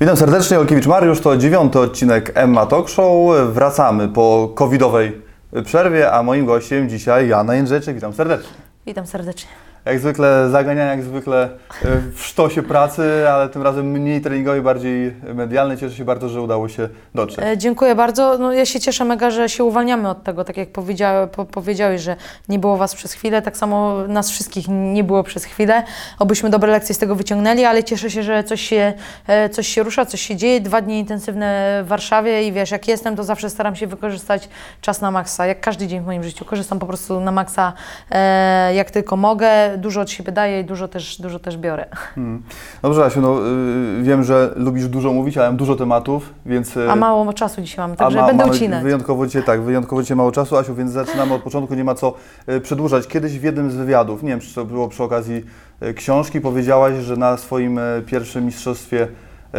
[0.00, 3.36] Witam serdecznie, Olkiewicz Mariusz, to dziewiąty odcinek Emma Talk Show.
[3.52, 5.22] Wracamy po covidowej
[5.64, 7.94] przerwie, a moim gościem dzisiaj Jana Jędrzejczyk.
[7.94, 8.50] Witam serdecznie.
[8.86, 9.48] Witam serdecznie.
[9.88, 11.48] Jak zwykle zaganiania, jak zwykle e,
[12.14, 15.78] w sztosie pracy, ale tym razem mniej treningowej, bardziej medialnej.
[15.78, 17.44] Cieszę się bardzo, że udało się dotrzeć.
[17.44, 18.38] E, dziękuję bardzo.
[18.38, 22.02] No, ja się cieszę mega, że się uwalniamy od tego, tak jak powiedziały, po, powiedziałeś,
[22.02, 22.16] że
[22.48, 25.82] nie było Was przez chwilę, tak samo nas wszystkich nie było przez chwilę.
[26.18, 28.92] Obyśmy dobre lekcje z tego wyciągnęli, ale cieszę się, że coś się,
[29.26, 30.60] e, coś się rusza, coś się dzieje.
[30.60, 34.48] Dwa dni intensywne w Warszawie i wiesz, jak jestem, to zawsze staram się wykorzystać
[34.80, 36.44] czas na maksa, jak każdy dzień w moim życiu.
[36.44, 37.72] Korzystam po prostu na maksa,
[38.74, 39.77] jak tylko mogę.
[39.78, 41.86] Dużo od siebie daję i dużo też, dużo też biorę.
[42.14, 42.42] Hmm.
[42.82, 43.38] Dobrze, Asiu, no,
[43.98, 46.76] y, wiem, że lubisz dużo mówić, ale mam dużo tematów, więc...
[46.76, 48.82] y, A mało czasu dzisiaj mamy, także ma- będę mamy ucinać.
[48.82, 52.14] Wyjątkowo dzisiaj tak, wyjątkowo dzisiaj mało czasu, Asiu, więc zaczynamy od początku, nie ma co
[52.46, 53.06] e, przedłużać.
[53.06, 55.44] Kiedyś w jednym z wywiadów, nie wiem, czy to było przy okazji
[55.96, 59.08] książki, powiedziałaś, że na swoim pierwszym mistrzostwie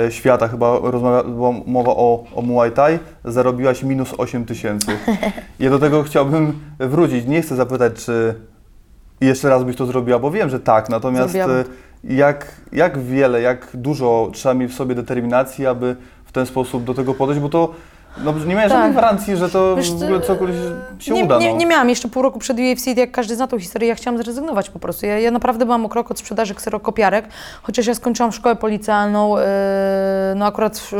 [0.09, 4.87] świata, chyba rozmawia, była mowa o, o Muay Thai, zarobiłaś minus 8 tysięcy.
[5.59, 7.25] Ja do tego chciałbym wrócić.
[7.25, 8.35] Nie chcę zapytać, czy
[9.21, 11.63] jeszcze raz byś to zrobiła, bo wiem, że tak, natomiast e,
[12.03, 15.95] jak, jak wiele, jak dużo trzeba mieć w sobie determinacji, aby
[16.25, 17.73] w ten sposób do tego podejść, bo to
[18.17, 18.77] no, nie miałeś Tak.
[18.77, 20.57] żadnej gwarancji, że to Wiesz, w ogóle cokolwiek
[20.99, 21.37] się nie, uda.
[21.37, 21.57] nie, no.
[21.57, 24.69] nie miałam jeszcze pół roku przed UFC, jak każdy zna tą historię, ja chciałam zrezygnować
[24.69, 25.05] po prostu.
[25.05, 27.25] Ja, ja naprawdę byłam o krok od sprzedaży kserokopiarek,
[27.63, 29.43] chociaż ja skończyłam szkołę policjalną, yy,
[30.35, 30.91] no akurat w,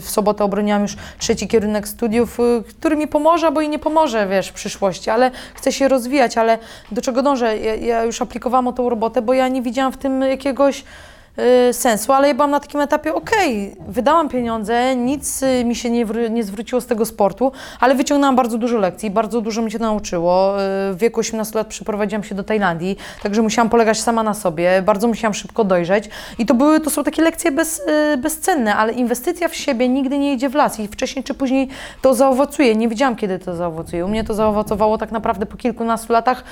[0.00, 4.26] w sobotę obroniłam już trzeci kierunek studiów, yy, który mi pomoże, albo i nie pomoże,
[4.26, 6.58] wiesz, w przyszłości, ale chcę się rozwijać, ale
[6.92, 7.58] do czego dążę?
[7.58, 10.84] Ja, ja już aplikowałam o tą robotę, bo ja nie widziałam w tym jakiegoś
[11.72, 16.04] sensu, ale ja byłam na takim etapie, okej, wydałam pieniądze, nic y, mi się nie,
[16.30, 20.54] nie zwróciło z tego sportu, ale wyciągnęłam bardzo dużo lekcji, bardzo dużo mi się nauczyło.
[20.62, 24.82] Y, W wieku 18 lat przeprowadziłam się do Tajlandii, także musiałam polegać sama na sobie,
[24.82, 28.92] bardzo musiałam szybko dojrzeć i to były, to są takie lekcje bez, y, bezcenne, ale
[28.92, 31.68] inwestycja w siebie nigdy nie idzie w las i wcześniej czy później
[32.02, 32.76] to zaowocuje.
[32.76, 34.04] Nie wiedziałam, kiedy to zaowocuje.
[34.04, 36.44] U mnie to zaowocowało tak naprawdę po kilkunastu latach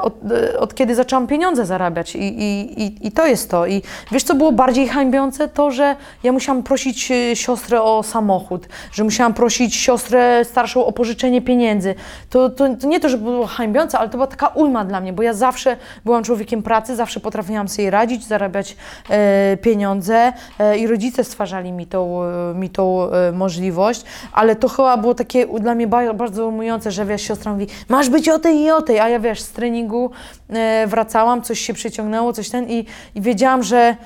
[0.00, 3.66] od, yy, od kiedy zaczęłam pieniądze zarabiać I, i, i, to jest to.
[3.66, 3.82] I
[4.12, 5.48] wiesz, co było bardziej hańbiące?
[5.48, 10.92] To, że ja musiałam prosić yy, siostrę o samochód, że musiałam prosić siostrę starszą o
[10.92, 11.94] pożyczenie pieniędzy.
[12.30, 15.12] To, to, to nie to, że było hańbiące, ale to była taka ujma dla mnie,
[15.12, 18.76] bo ja zawsze byłam człowiekiem pracy, zawsze potrafiłam sobie radzić, zarabiać
[19.10, 24.68] e, pieniądze e, i rodzice stwarzali mi tą, e, mi tą e, możliwość, ale to
[24.68, 28.38] chyba było takie dla mnie ba- bardzo ujmujące, że wiesz, siostra mówi, masz być o
[28.38, 30.10] tej i o tej, a ja wiesz, z treningu
[30.48, 33.96] e, wracałam, coś się przyciągnęło, coś ten i, i wiedziałam, że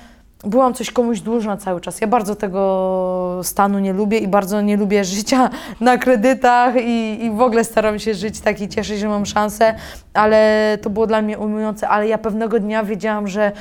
[0.44, 2.00] byłam coś komuś dłużna cały czas.
[2.00, 7.30] Ja bardzo tego stanu nie lubię i bardzo nie lubię życia na kredytach i, i
[7.30, 9.74] w ogóle staram się żyć tak i się, że mam szansę,
[10.14, 13.52] ale to było dla mnie ujmujące, ale ja pewnego dnia wiedziałam, że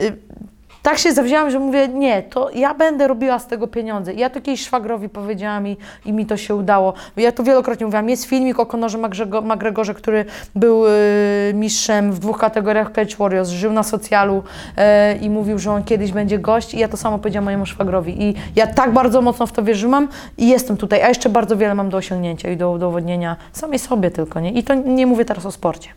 [0.00, 0.16] y,
[0.84, 4.12] tak się zawzięłam, że mówię, nie, to ja będę robiła z tego pieniądze.
[4.12, 6.94] I ja to kiedyś szwagrowi powiedziałam i, i mi to się udało.
[7.16, 10.24] Ja to wielokrotnie mówiłam, jest filmik o McGrego- McGregorze, który
[10.54, 10.90] był y,
[11.54, 14.42] mistrzem w dwóch kategoriach Cage Warriors, żył na socjalu
[15.14, 18.22] y, i mówił, że on kiedyś będzie gość i ja to samo powiedziałam mojemu szwagrowi.
[18.22, 20.08] I ja tak bardzo mocno w to wierzyłam
[20.38, 24.10] i jestem tutaj, a jeszcze bardzo wiele mam do osiągnięcia i do udowodnienia samej sobie
[24.10, 24.52] tylko, nie?
[24.52, 25.88] I to nie mówię teraz o sporcie.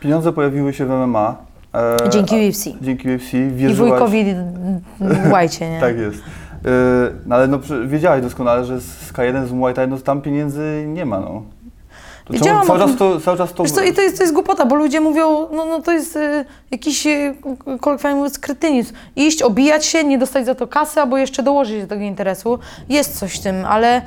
[0.00, 1.53] Pieniądze pojawiły się w MMA.
[1.74, 2.64] E, Dzięki UFC.
[2.80, 3.34] Dzięki UFC.
[3.34, 4.24] I Wierzyłaś, wujkowi
[5.32, 5.80] Łajcie, nie?
[5.88, 6.18] Tak jest.
[6.18, 6.70] E,
[7.26, 11.04] no ale no, wiedziałaś doskonale, że z K1 z Muay Thai, no tam pieniędzy nie
[11.04, 11.42] ma, no.
[12.30, 13.62] Wiedziałam cały, czas to, cały czas to...
[13.62, 16.16] Wiesz co, i to jest, to jest głupota, bo ludzie mówią, no, no to jest
[16.16, 17.34] y, jakiś, y,
[17.80, 18.94] kolokwialnie mówiąc, kretynizm.
[19.16, 22.58] Iść, obijać się, nie dostać za to kasy, albo jeszcze dołożyć do tego interesu.
[22.88, 24.02] Jest coś w tym, ale y,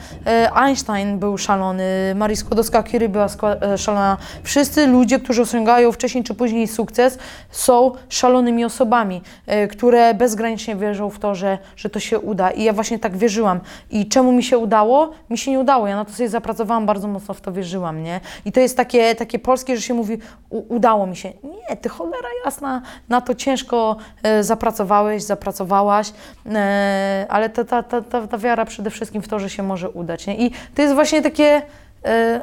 [0.56, 1.84] Einstein był szalony,
[2.16, 3.28] Marii Skłodowska-Curie była
[3.62, 4.18] e, szalona.
[4.44, 7.18] Wszyscy ludzie, którzy osiągają wcześniej czy później sukces,
[7.52, 9.22] są szalonymi osobami,
[9.64, 12.52] y, które bezgranicznie wierzą w to, że, że to się uda.
[12.52, 13.60] I ja właśnie tak wierzyłam.
[13.92, 15.12] I czemu mi się udało?
[15.30, 15.88] Mi się nie udało.
[15.88, 18.07] Ja na to sobie zapracowałam, bardzo mocno w to wierzyłam, nie?
[18.46, 20.18] I to jest takie, takie polskie, że się mówi,
[20.50, 21.34] udało mi się.
[21.44, 26.14] Nie, ty cholera jasna, na to ciężko e, zapracowałeś, zapracowałaś,
[26.46, 29.90] e, ale ta, ta, ta, ta, ta wiara przede wszystkim w to, że się może
[29.90, 30.38] udać, nie?
[30.38, 31.62] I to jest właśnie takie...
[32.06, 32.42] E,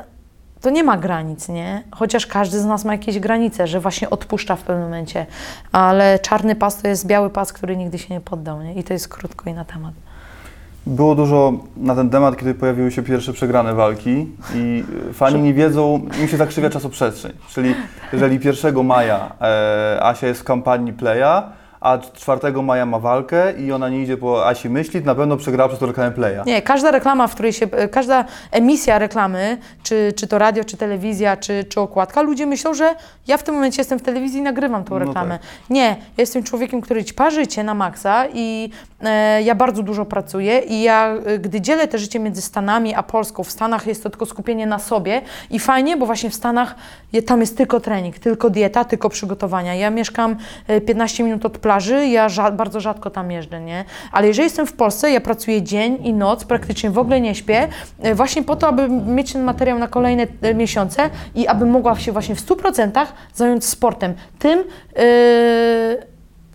[0.60, 1.82] to nie ma granic, nie?
[1.90, 5.26] Chociaż każdy z nas ma jakieś granice, że właśnie odpuszcza w pewnym momencie,
[5.72, 8.74] ale czarny pas to jest biały pas, który nigdy się nie poddał, nie?
[8.74, 9.94] I to jest krótko i na temat.
[10.86, 16.06] Było dużo na ten temat, kiedy pojawiły się pierwsze przegrane walki i fani nie wiedzą,
[16.22, 17.32] im się zakrzywia czasoprzestrzeń.
[17.48, 17.74] Czyli
[18.12, 21.42] jeżeli 1 maja e, Asia jest w kampanii Playa,
[21.84, 25.36] a 4 maja ma walkę i ona nie idzie po Asi myśli, to na pewno
[25.36, 26.42] przegrała przez to reklamę Playa.
[26.46, 31.36] Nie, każda reklama, w której się, każda emisja reklamy, czy, czy to radio, czy telewizja,
[31.36, 32.94] czy, czy okładka, ludzie myślą, że
[33.26, 35.38] ja w tym momencie jestem w telewizji i nagrywam tą No reklamę.
[35.70, 38.70] Nie, ja jestem człowiekiem, który ćpa życie na maksa i
[39.02, 43.02] e, ja bardzo dużo pracuję i ja, e, gdy dzielę te życie między Stanami a
[43.02, 46.74] Polską, w Stanach jest to tylko skupienie na sobie i fajnie, bo właśnie w Stanach
[47.12, 49.74] je, tam jest tylko trening, tylko dieta, tylko przygotowania.
[49.74, 50.36] Ja mieszkam
[50.68, 51.73] e, 15 minut od plaży,
[52.10, 53.84] ja ża- bardzo rzadko tam jeżdżę, nie?
[54.12, 57.68] Ale jeżeli jestem w Polsce, ja pracuję dzień i noc, praktycznie w ogóle nie śpię,
[58.02, 61.96] e, właśnie po to, aby mieć ten materiał na kolejne e, miesiące i aby mogła
[61.98, 64.14] się właśnie w 100% zająć sportem.
[64.38, 64.64] Tym,
[64.96, 66.13] e,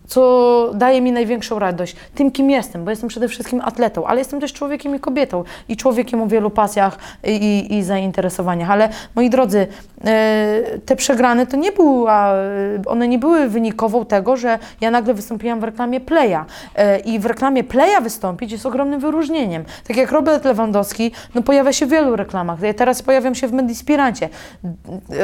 [0.10, 4.40] co daje mi największą radość, tym kim jestem, bo jestem przede wszystkim atletą, ale jestem
[4.40, 8.72] też człowiekiem i kobietą i człowiekiem o wielu pasjach i, i, i zainteresowaniach.
[8.72, 9.68] Ale moi drodzy,
[10.06, 12.38] e, te przegrane to nie była, e,
[12.86, 16.46] one nie były wynikową tego, że ja nagle wystąpiłam w reklamie Playa.
[16.76, 19.64] E, I w reklamie Playa wystąpić jest ogromnym wyróżnieniem.
[19.88, 22.62] Tak jak Robert Lewandowski, no pojawia się w wielu reklamach.
[22.62, 24.30] Ja teraz pojawiam się w Medispirancie.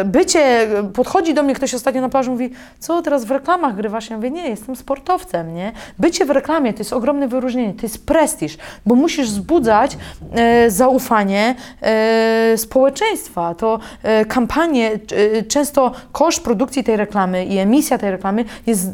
[0.05, 2.49] Bycie, podchodzi do mnie ktoś ostatnio na plaży mówi,
[2.79, 4.09] co teraz w reklamach grywasz?
[4.09, 5.71] Ja mówię, nie, jestem sportowcem, nie?
[5.99, 9.97] Bycie w reklamie to jest ogromne wyróżnienie, to jest prestiż, bo musisz wzbudzać
[10.31, 13.55] e, zaufanie e, społeczeństwa.
[13.55, 18.87] To e, kampanie, e, często koszt produkcji tej reklamy i emisja tej reklamy jest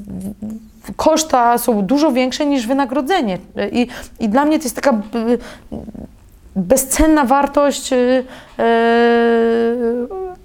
[0.96, 3.38] koszta są dużo większe niż wynagrodzenie.
[3.56, 3.88] E, I,
[4.20, 5.02] i dla mnie to jest taka
[6.56, 8.24] bezcenna wartość, e,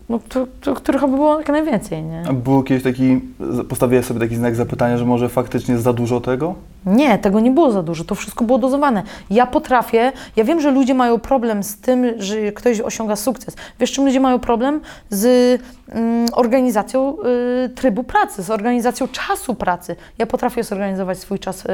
[0.09, 2.23] no, któ- któ- których by było jak najwięcej, nie?
[2.29, 3.21] A Był kiedyś taki,
[3.69, 6.55] postawiłeś sobie taki znak zapytania, że może faktycznie za dużo tego?
[6.87, 9.03] Nie, tego nie było za dużo, to wszystko było dozowane.
[9.31, 13.57] Ja potrafię, ja wiem, że ludzie mają problem z tym, że ktoś osiąga sukces.
[13.81, 14.81] Wiesz, czym ludzie mają problem?
[15.11, 17.17] Z mm, organizacją
[17.65, 19.97] y, trybu pracy, z organizacją czasu pracy.
[20.19, 21.69] Ja potrafię zorganizować swój czas y,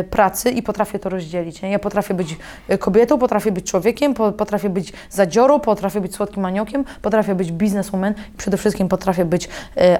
[0.00, 1.62] y, pracy i potrafię to rozdzielić.
[1.62, 1.70] Nie?
[1.70, 2.36] Ja potrafię być
[2.70, 7.52] y, kobietą, potrafię być człowiekiem, po, potrafię być zadziorą, potrafię być słodkim aniołkiem, potrafię być
[7.52, 9.48] bizneswoman i przede wszystkim potrafię być y,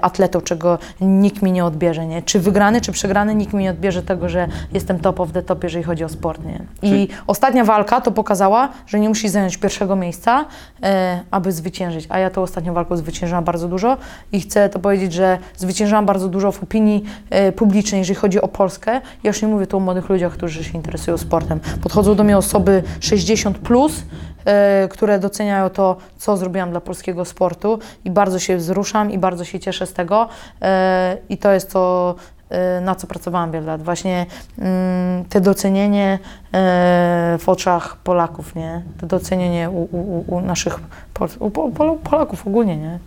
[0.03, 2.07] atletą, czego nikt mi nie odbierze.
[2.07, 2.23] Nie?
[2.23, 5.65] Czy wygrany, czy przegrany, nikt mi nie odbierze tego, że jestem top of the top,
[5.65, 6.45] jeżeli chodzi o sport.
[6.45, 6.63] Nie?
[6.83, 10.45] I Czyli- ostatnia walka to pokazała, że nie musisz zająć pierwszego miejsca,
[10.83, 12.07] e, aby zwyciężyć.
[12.09, 13.97] A ja tą ostatnią walką zwyciężyłam bardzo dużo
[14.33, 18.49] i chcę to powiedzieć, że zwyciężyłam bardzo dużo w opinii e, publicznej, jeżeli chodzi o
[18.49, 18.93] Polskę.
[18.93, 21.61] Ja już nie mówię tu o młodych ludziach, którzy się interesują sportem.
[21.83, 24.03] Podchodzą do mnie osoby 60 plus,
[24.45, 29.45] e, które doceniają to, co zrobiłam dla polskiego sportu i bardzo się wzruszam i bardzo
[29.45, 30.29] się cieszę z tego.
[30.63, 32.15] E, I to jest to,
[32.51, 33.83] e, na co pracowałam wiele lat.
[33.83, 34.27] Właśnie
[34.59, 36.19] mm, te docenienie
[36.53, 38.83] e, w oczach Polaków, nie?
[39.01, 40.81] To docenienie u, u, u naszych
[41.15, 42.99] Pol, u, Pol, Pol, Polaków ogólnie, nie?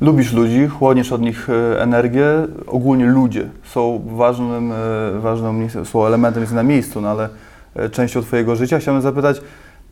[0.00, 1.48] Lubisz ludzi, chłoniesz od nich
[1.78, 2.24] energię.
[2.66, 4.72] Ogólnie ludzie są ważnym,
[5.60, 7.28] nie- są elementem jest na miejscu, no ale
[7.92, 8.78] częścią Twojego życia.
[8.78, 9.40] Chciałbym zapytać,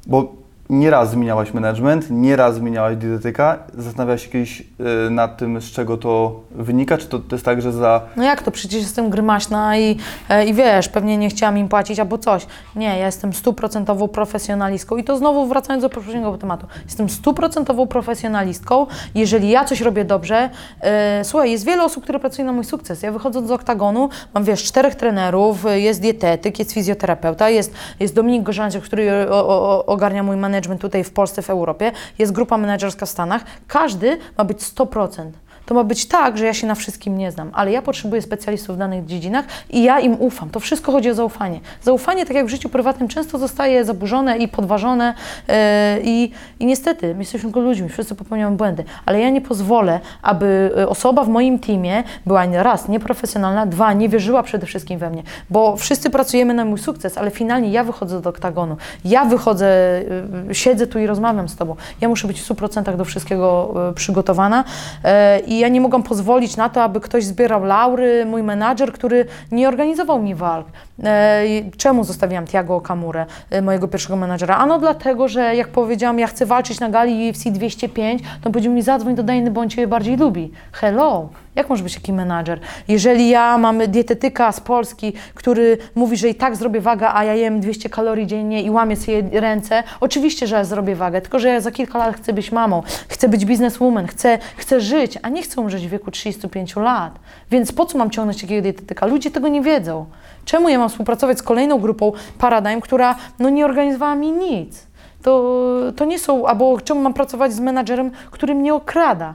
[0.07, 0.33] bo
[0.71, 3.59] nieraz zmieniałaś management, nieraz zmieniałaś dietetyka.
[3.79, 4.63] Zastanawiałaś się kiedyś
[5.07, 6.99] e, nad tym, z czego to wynika?
[6.99, 8.51] Czy to, to jest tak, że za No jak to?
[8.51, 9.97] Przecież jestem grymaśna i,
[10.29, 12.47] e, i wiesz, pewnie nie chciałam im płacić albo coś.
[12.77, 16.67] Nie, ja jestem stuprocentową profesjonalistką i to znowu wracając do poprzedniego tematu.
[16.85, 18.87] Jestem stuprocentową profesjonalistką.
[19.15, 20.51] Jeżeli ja coś robię dobrze,
[20.81, 23.03] e, słuchaj, jest wiele osób, które pracują na mój sukces.
[23.03, 28.43] Ja wychodząc z oktagonu, mam wiesz, czterech trenerów, jest dietetyk, jest fizjoterapeuta, jest, jest Dominik
[28.43, 33.07] Gorzańczyk, który o, o, ogarnia mój management tutaj w Polsce, w Europie, jest grupa menedżerska
[33.07, 33.45] w Stanach.
[33.69, 35.31] Każdy ma być 100%.
[35.67, 38.77] To ma być tak, że ja się na wszystkim nie znam, ale ja potrzebuję specjalistów
[38.77, 40.51] w danych dziedzinach i ja im ufam.
[40.51, 41.61] To wszystko chodzi o zaufanie.
[41.83, 45.15] Zaufanie, tak jak w życiu prywatnym, często zostaje zaburzone i podważone
[45.49, 45.55] yy,
[46.05, 50.71] i, i niestety, my jesteśmy tylko ludźmi, wszyscy popełniamy błędy, ale ja nie pozwolę, aby
[50.79, 55.23] y, osoba w moim teamie była raz nieprofesjonalna, dwa nie wierzyła przede wszystkim we mnie,
[55.51, 59.67] bo wszyscy pracujemy na mój sukces, ale finalnie ja wychodzę do oktagonu, ja wychodzę,
[60.51, 61.77] y, siedzę tu i rozmawiam z Tobą.
[62.01, 64.65] Ja muszę być w 100% do wszystkiego y, przygotowana
[65.53, 69.69] i ja nie mogłam pozwolić na to, aby ktoś zbierał laury, mój menadżer, który nie
[69.69, 70.67] organizował mi walk.
[71.05, 71.43] E,
[71.77, 74.57] Czemu zostawiłam Tiago Kamurę, e, mojego pierwszego menadżera?
[74.57, 78.83] Ano dlatego, że jak powiedziałam, ja chcę walczyć na gali UFC 205, to powiedział mi
[78.83, 80.51] zadzwoń do Dajny, bo on Ciebie bardziej lubi.
[80.73, 81.29] Hello!
[81.55, 82.61] Jak może być taki menadżer?
[82.89, 87.35] Jeżeli ja mam dietetyka z Polski, który mówi, że i tak zrobię wagę, a ja
[87.35, 91.49] jem 200 kalorii dziennie i łamię sobie ręce, oczywiście, że ja zrobię wagę, tylko że
[91.49, 95.43] ja za kilka lat chcę być mamą, chcę być bizneswoman, chcę, chcę żyć, a nie
[95.43, 97.19] chcę umrzeć w wieku 35 lat.
[97.51, 99.07] Więc po co mam ciągnąć takiego dietetyka?
[99.07, 100.07] Ludzie tego nie wiedzą.
[100.45, 104.87] Czemu ja mam współpracować z kolejną grupą Paradigm, która no, nie organizowała mi nic?
[105.23, 105.61] To,
[105.97, 109.35] to nie są, albo czemu mam pracować z menadżerem, który mnie okrada?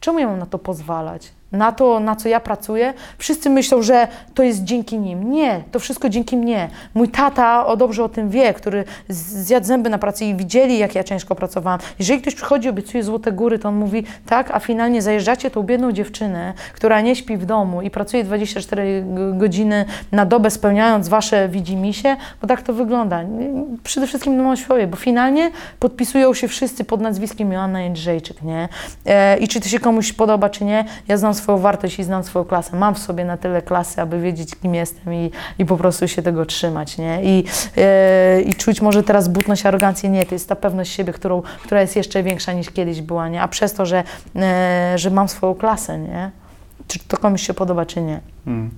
[0.00, 1.32] Czemu ja mam na to pozwalać?
[1.54, 5.32] Na to, na co ja pracuję, wszyscy myślą, że to jest dzięki nim.
[5.32, 6.68] Nie, to wszystko dzięki mnie.
[6.94, 10.94] Mój tata o dobrze o tym wie, który zjadł zęby na pracy i widzieli, jak
[10.94, 11.80] ja ciężko pracowałam.
[11.98, 15.92] Jeżeli ktoś przychodzi obiecuje złote góry, to on mówi tak, a finalnie zajeżdżacie tą biedną
[15.92, 21.48] dziewczynę, która nie śpi w domu i pracuje 24 g- godziny na dobę, spełniając wasze
[21.48, 23.20] widzimisię, bo tak to wygląda.
[23.84, 28.68] Przede wszystkim na świecie, bo finalnie podpisują się wszyscy pod nazwiskiem Joanna Jędrzejczyk, nie?
[29.06, 32.24] E, I czy to się komuś podoba, czy nie, ja znam swoją wartość i znam
[32.24, 32.76] swoją klasę.
[32.76, 36.22] Mam w sobie na tyle klasy, aby wiedzieć, kim jestem i, i po prostu się
[36.22, 37.20] tego trzymać, nie?
[37.22, 37.44] I,
[37.76, 41.80] e, I czuć może teraz butność, arogancję, nie, to jest ta pewność siebie, którą, która
[41.80, 43.42] jest jeszcze większa niż kiedyś była, nie?
[43.42, 44.04] A przez to, że,
[44.36, 46.30] e, że mam swoją klasę, nie?
[46.88, 48.20] Czy to komuś się podoba, czy nie.
[48.46, 48.70] Mm.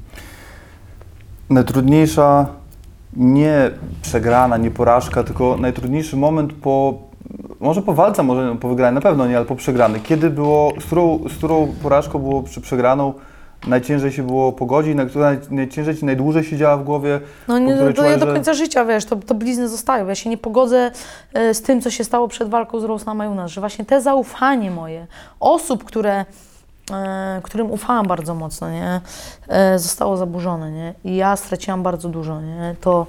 [1.50, 2.46] Najtrudniejsza
[3.16, 3.70] nie
[4.02, 6.94] przegrana, nie porażka, tylko najtrudniejszy moment po,
[7.60, 10.00] może po walce, może po wygranej, na pewno nie, ale po przegranej.
[10.00, 13.14] Kiedy było, z którą, z którą porażką było przy przegraną
[13.66, 17.20] najciężej się było pogodzić, na która naj, najciężej Ci najdłużej siedziała w głowie?
[17.48, 20.06] No nie, której to ja czułaś, do że- końca życia, wiesz, to, to blizny zostają.
[20.06, 20.90] Ja się nie pogodzę
[21.34, 24.70] e, z tym, co się stało przed walką z Rose Namajunas, że właśnie te zaufanie
[24.70, 25.06] moje,
[25.40, 26.24] osób, które,
[26.92, 29.00] e, którym ufałam bardzo mocno, nie,
[29.48, 33.06] e, zostało zaburzone, nie, i ja straciłam bardzo dużo, nie, to,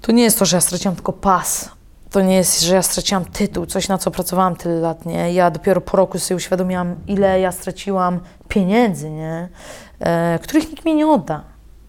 [0.00, 1.68] to nie jest to, że ja straciłam tylko pas,
[2.10, 5.32] to nie jest, że ja straciłam tytuł, coś na co pracowałam tyle lat, nie?
[5.32, 9.48] Ja dopiero po roku sobie uświadomiłam, ile ja straciłam pieniędzy, nie?
[10.00, 11.42] E, których nikt mi nie odda.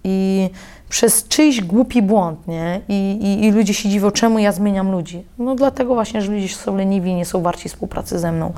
[0.04, 0.50] I
[0.90, 2.82] przez czyjś głupi błąd, nie?
[2.90, 5.24] I, i, I ludzie się dziwią, czemu ja zmieniam ludzi.
[5.38, 8.54] No dlatego właśnie, że ludzie są leniwi, nie są warci współpracy ze mną.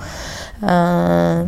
[0.63, 1.47] E,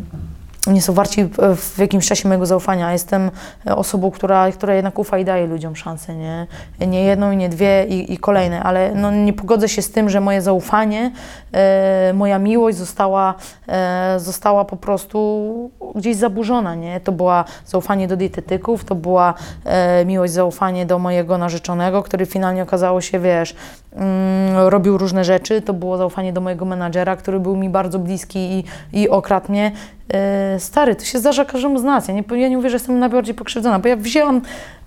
[0.67, 1.23] nie są warci
[1.55, 2.93] w- jakimś czasie mojego zaufania.
[2.93, 3.31] Jestem
[3.65, 6.47] osobą, która, która jednak ufa i daje ludziom szansę, nie?
[6.87, 10.09] Nie jedną i nie dwie i, i kolejne, ale no, nie pogodzę się z tym,
[10.09, 11.11] że moje zaufanie,
[11.53, 13.33] e, moja miłość została,
[13.67, 16.99] e, została po prostu gdzieś zaburzona, nie?
[16.99, 19.33] To była zaufanie do dietetyków, to była
[19.65, 23.55] e, miłość, zaufanie do mojego narzeczonego, który finalnie okazało się, wiesz,
[23.95, 28.39] mm, robił różne rzeczy, to było zaufanie do mojego menadżera, który był mi bardzo bliski
[28.39, 28.63] i,
[29.01, 29.71] i okradł mnie.
[30.13, 32.07] E, stary, to się zdarza każdemu z nas.
[32.07, 34.41] Ja nie, ja nie mówię, że jestem najbardziej pokrzywdzona, bo ja wzięłam,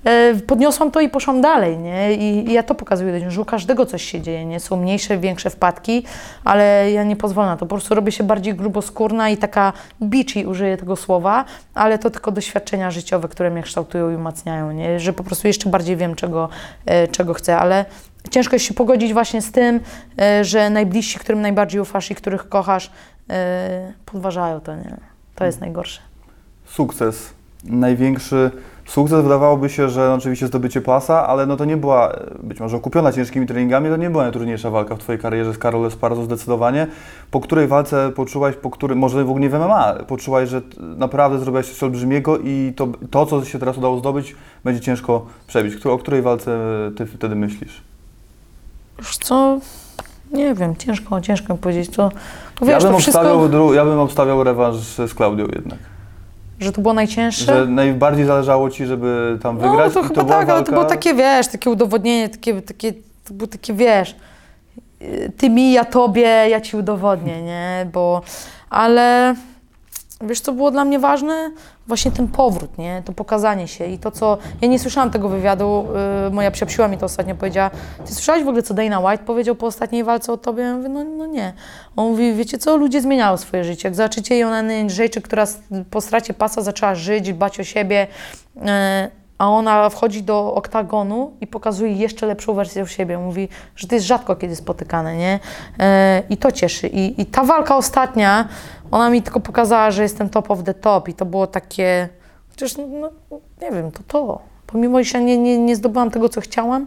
[0.04, 2.14] e, podniosłam to i poszłam dalej, nie?
[2.14, 4.60] I, I ja to pokazuję ludziom, że u każdego coś się dzieje, nie?
[4.60, 6.04] Są mniejsze, większe wpadki,
[6.44, 7.66] ale ja nie pozwolę na to.
[7.66, 9.72] Po prostu robię się bardziej gruboskórna i taka
[10.02, 11.44] bitchy, użyję tego słowa,
[11.74, 15.00] ale to tylko doświadczenia życiowe, które mnie kształtują i umacniają, nie?
[15.00, 16.48] Że po prostu jeszcze bardziej wiem, czego,
[16.86, 17.84] e, czego chcę, ale
[18.30, 19.80] ciężko jest się pogodzić właśnie z tym,
[20.20, 22.90] e, że najbliżsi, którym najbardziej ufasz i których kochasz,
[24.04, 25.17] podważają to, nie?
[25.38, 26.00] To jest najgorsze.
[26.66, 27.30] Sukces.
[27.64, 28.50] Największy
[28.86, 33.12] sukces wydawałoby się, że oczywiście zdobycie pasa, ale no to nie była, być może okupiona
[33.12, 36.86] ciężkimi treningami, to nie była najtrudniejsza walka w Twojej karierze z Karol Esparzo zdecydowanie.
[37.30, 41.38] Po której walce poczułaś, po której, może w ogóle nie w MMA, poczułaś, że naprawdę
[41.38, 45.86] zrobiłaś coś olbrzymiego i to, to, co się teraz udało zdobyć, będzie ciężko przebić.
[45.86, 46.58] O której walce
[46.96, 47.82] Ty wtedy myślisz?
[48.98, 49.60] Wiesz co,
[50.32, 52.10] nie wiem, ciężko, ciężko powiedzieć, to,
[52.58, 55.78] to Ja wiesz, bym, to wszystko, obstawiał, ja bym obstawiał rewanż z Klaudią jednak.
[56.60, 57.44] że to było najcięższe.
[57.44, 60.72] Że najbardziej zależało Ci, żeby tam wygrać No to chyba to tak, ale to walka...
[60.72, 62.92] było takie, wiesz, takie udowodnienie, takie, takie,
[63.24, 64.16] to było takie, wiesz,
[65.02, 68.22] y, ty mi, ja tobie, ja ci udowodnię, nie, bo,
[68.70, 69.34] ale
[70.20, 71.50] wiesz, co było dla mnie ważne?
[71.86, 75.86] Właśnie ten powrót, nie, to pokazanie się i to, co, ja nie słyszałam tego wywiadu,
[76.28, 77.70] y, moja przyjaciółka mi to ostatnio powiedziała,
[78.06, 80.62] ty słyszałaś w ogóle, co Dana White powiedział po ostatniej walce o tobie?
[80.62, 81.52] Ja mówię, no, no nie.
[81.96, 85.46] On mówi, wiecie co, ludzie zmieniają swoje życie, jak zobaczycie Jonanę Jędrzejczyk, która
[85.90, 88.06] po stracie pasa zaczęła żyć, dbać o siebie,
[88.56, 88.60] y,
[89.38, 93.18] a ona wchodzi do oktagonu i pokazuje jeszcze lepszą wersję siebie.
[93.18, 95.40] Mówi, że to jest rzadko kiedy spotykane, nie?
[95.78, 96.88] E, I to cieszy.
[96.88, 98.48] I, I ta walka ostatnia,
[98.90, 102.08] ona mi tylko pokazała, że jestem top of the top i to było takie,
[102.50, 103.10] chociaż no, no,
[103.62, 104.40] nie wiem, to to.
[104.66, 106.86] Pomimo, że nie, nie, nie zdobyłam tego, co chciałam,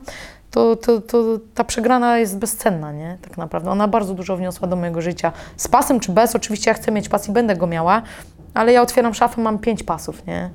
[0.52, 1.24] to, to, to
[1.56, 3.18] ta przegrana jest bezcenna, nie?
[3.22, 3.72] Tak naprawdę.
[3.72, 5.32] Ona bardzo dużo wniosła do mojego życia.
[5.58, 8.02] Z pasem czy bez, oczywiście ja chcę mieć pas i będę go miała,
[8.54, 10.50] ale ja otwieram szafę, mam pięć pasów, nie?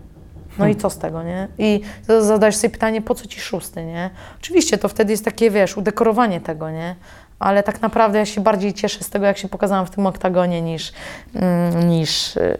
[0.58, 1.48] No i co z tego, nie?
[1.58, 1.80] I
[2.20, 4.10] zadajesz sobie pytanie, po co ci szósty, nie?
[4.40, 6.96] Oczywiście to wtedy jest takie, wiesz, udekorowanie tego, nie?
[7.38, 10.62] Ale tak naprawdę ja się bardziej cieszę z tego, jak się pokazałam w tym oktagonie,
[10.62, 10.92] niż,
[11.34, 12.58] mm, niż y,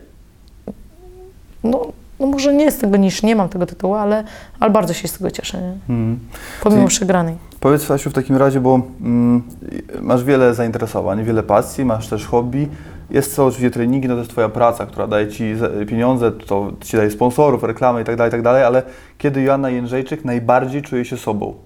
[1.64, 4.24] no, no może nie z tego niż, nie mam tego tytułu, ale,
[4.60, 5.72] ale bardzo się z tego cieszę, nie?
[5.94, 6.18] Mhm.
[6.62, 7.36] Pomimo Czyli- przegranej.
[7.60, 9.42] Powiedz Asiu w takim razie, bo mm,
[10.00, 12.68] masz wiele zainteresowań, wiele pasji, masz też hobby.
[13.10, 15.54] Jest to oczywiście treningi, no to jest Twoja praca, która daje Ci
[15.88, 18.82] pieniądze, to Ci daje sponsorów, reklamy itd., itd., ale
[19.18, 21.65] kiedy Joanna Jędrzejczyk najbardziej czuje się sobą?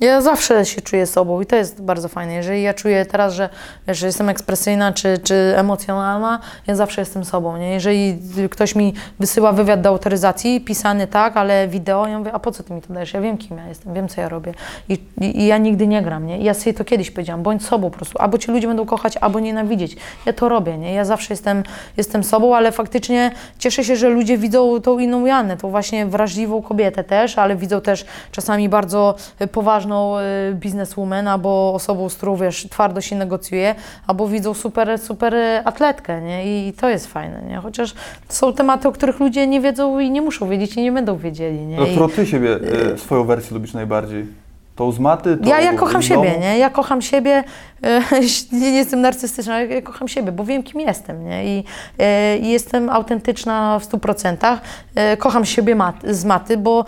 [0.00, 2.34] Ja zawsze się czuję sobą i to jest bardzo fajne.
[2.34, 3.48] Jeżeli ja czuję teraz, że,
[3.88, 7.56] że jestem ekspresyjna czy, czy emocjonalna, ja zawsze jestem sobą.
[7.56, 7.70] Nie?
[7.70, 8.18] Jeżeli
[8.50, 12.62] ktoś mi wysyła wywiad do autoryzacji, pisany tak, ale wideo, ja mówię, a po co
[12.62, 13.14] ty mi to dajesz?
[13.14, 14.54] Ja wiem, kim ja jestem, wiem, co ja robię.
[14.88, 16.26] I, i, i ja nigdy nie gram.
[16.26, 16.38] Nie?
[16.38, 18.18] Ja sobie to kiedyś powiedziałam, bądź sobą po prostu.
[18.18, 19.96] Albo ci ludzie będą kochać, albo nienawidzieć.
[20.26, 20.78] Ja to robię.
[20.78, 20.94] Nie?
[20.94, 21.62] Ja zawsze jestem,
[21.96, 26.62] jestem sobą, ale faktycznie cieszę się, że ludzie widzą tą inną Janę, tą właśnie wrażliwą
[26.62, 29.14] kobietę też, ale widzą też czasami bardzo
[29.52, 33.74] poważną y, bizneswoman, albo osobą, z którą wiesz, twardo się negocjuje,
[34.06, 36.68] albo widzą super, super y, atletkę, nie?
[36.68, 37.56] I to jest fajne, nie?
[37.56, 37.94] Chociaż
[38.28, 41.58] są tematy, o których ludzie nie wiedzą i nie muszą wiedzieć i nie będą wiedzieli,
[41.66, 41.76] nie?
[41.76, 42.58] No, I- ty siebie,
[42.94, 44.43] e, swoją wersję lubisz najbardziej?
[44.76, 45.36] Tą z maty?
[45.36, 46.02] Tą Ja, ja kocham domu?
[46.02, 46.58] siebie, nie?
[46.58, 47.44] Ja kocham siebie,
[47.82, 48.00] e,
[48.52, 51.44] nie, nie jestem narcystyczna, ale ja kocham siebie, bo wiem, kim jestem, nie?
[51.58, 51.64] I,
[51.98, 54.58] e, i jestem autentyczna w 100%.
[54.94, 56.84] E, kocham siebie mat, z maty, bo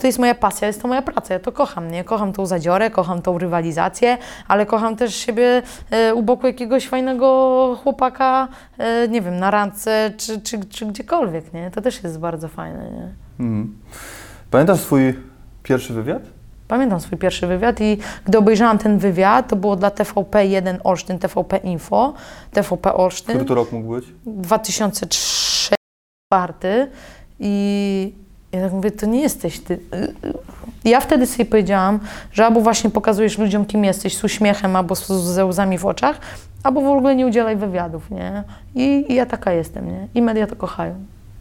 [0.00, 2.04] to jest moja pasja, jest to moja praca, ja to kocham, nie?
[2.04, 5.62] Kocham tą zadziorę, kocham tą rywalizację, ale kocham też siebie
[6.14, 8.48] u boku jakiegoś fajnego chłopaka,
[9.08, 11.70] nie wiem, na randce czy, czy, czy gdziekolwiek, nie?
[11.70, 13.08] To też jest bardzo fajne, nie?
[13.40, 13.78] Mhm.
[14.50, 15.14] Pamiętasz swój
[15.62, 16.22] pierwszy wywiad?
[16.68, 21.56] Pamiętam swój pierwszy wywiad i gdy obejrzałam ten wywiad, to było dla TVP1 Olsztyn, TVP
[21.56, 22.14] Info,
[22.52, 24.04] TVP Olsztyn, Który to rok mógł być?
[24.26, 25.74] 2003
[27.40, 28.12] i
[28.52, 29.78] ja tak mówię, to nie jesteś ty.
[30.84, 32.00] Ja wtedy sobie powiedziałam,
[32.32, 36.18] że albo właśnie pokazujesz ludziom, kim jesteś, z uśmiechem, albo z- ze łzami w oczach,
[36.62, 38.42] albo w ogóle nie udzielaj wywiadów, nie?
[38.74, 40.08] I, i ja taka jestem, nie?
[40.14, 40.94] I media to kochają.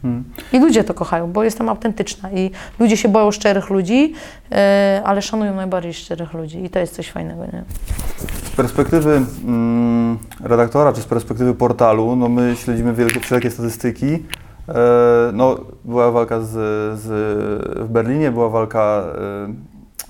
[0.03, 0.23] Hmm.
[0.53, 4.13] I ludzie to kochają, bo jestem autentyczna i ludzie się boją szczerych ludzi,
[4.51, 7.63] e, ale szanują najbardziej szczerych ludzi i to jest coś fajnego, nie?
[8.43, 14.05] Z perspektywy mm, redaktora, czy z perspektywy portalu, no my śledzimy wielkie, wszelkie statystyki.
[14.05, 14.21] E,
[15.33, 16.49] no, była walka z,
[16.99, 17.09] z,
[17.79, 19.03] w Berlinie, była walka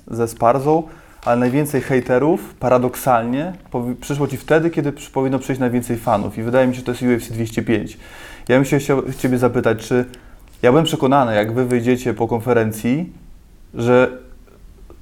[0.09, 0.83] e, ze Sparzą,
[1.25, 3.53] ale najwięcej hejterów, paradoksalnie,
[4.01, 6.37] przyszło Ci wtedy, kiedy powinno przyjść najwięcej fanów.
[6.37, 7.97] I wydaje mi się, że to jest UFC 205.
[8.49, 10.05] Ja bym się chciał Ciebie zapytać, czy
[10.61, 13.13] ja byłem przekonany, jak Wy wyjdziecie po konferencji,
[13.73, 14.17] że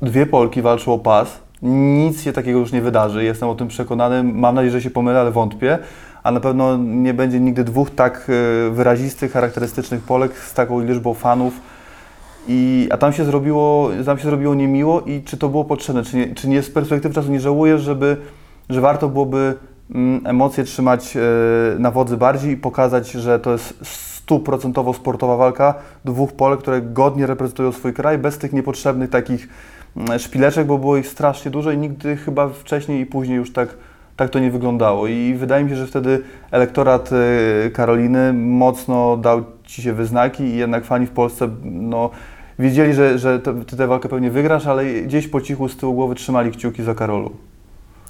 [0.02, 1.40] dwie Polki walczą o pas.
[1.62, 3.24] Nic się takiego już nie wydarzy.
[3.24, 4.24] Jestem o tym przekonany.
[4.24, 5.80] Mam nadzieję, że się pomylę, ale wątpię.
[6.24, 11.14] A na pewno nie będzie nigdy dwóch tak e, wyrazistych, charakterystycznych Polek z taką liczbą
[11.14, 11.54] fanów.
[12.48, 16.04] I, a tam się, zrobiło, tam się zrobiło niemiło i czy to było potrzebne?
[16.04, 18.18] Czy nie, czy nie z perspektywy czasu nie żałujesz, żeby,
[18.70, 19.56] że warto byłoby
[20.26, 21.20] emocje trzymać e,
[21.80, 25.74] na wodzy bardziej i pokazać, że to jest stuprocentowo sportowa walka
[26.06, 29.50] dwóch Polek, które godnie reprezentują swój kraj, bez tych niepotrzebnych takich
[29.98, 33.70] mm, szpileczek, bo było ich strasznie dużo i nigdy chyba wcześniej i później już tak,
[34.16, 35.08] tak to nie wyglądało.
[35.08, 40.58] I wydaje mi się, że wtedy elektorat e, Karoliny mocno dał Ci się wyznaki i
[40.58, 42.10] jednak fani w Polsce no,
[42.60, 46.16] wiedzieli, że, że Ty tę walkę pewnie wygrasz, ale gdzieś po cichu z tyłu głowy
[46.16, 47.32] trzymali kciuki za Karolu.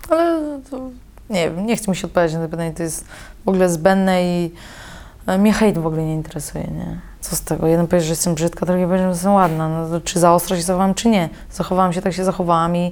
[0.09, 0.89] Ale to,
[1.31, 3.05] nie wiem, nie chcę mi się odpowiadać na to pytanie, to jest
[3.45, 4.51] w ogóle zbędne i
[5.27, 6.99] e, mnie hejt w ogóle nie interesuje, nie?
[7.21, 7.67] Co z tego?
[7.67, 9.69] Jeden powie, że jestem brzydka, drugi powie, że jestem ładna.
[9.69, 11.29] No, czy za ostro się zachowałam, czy nie?
[11.51, 12.91] Zachowałam się, tak się zachowałam i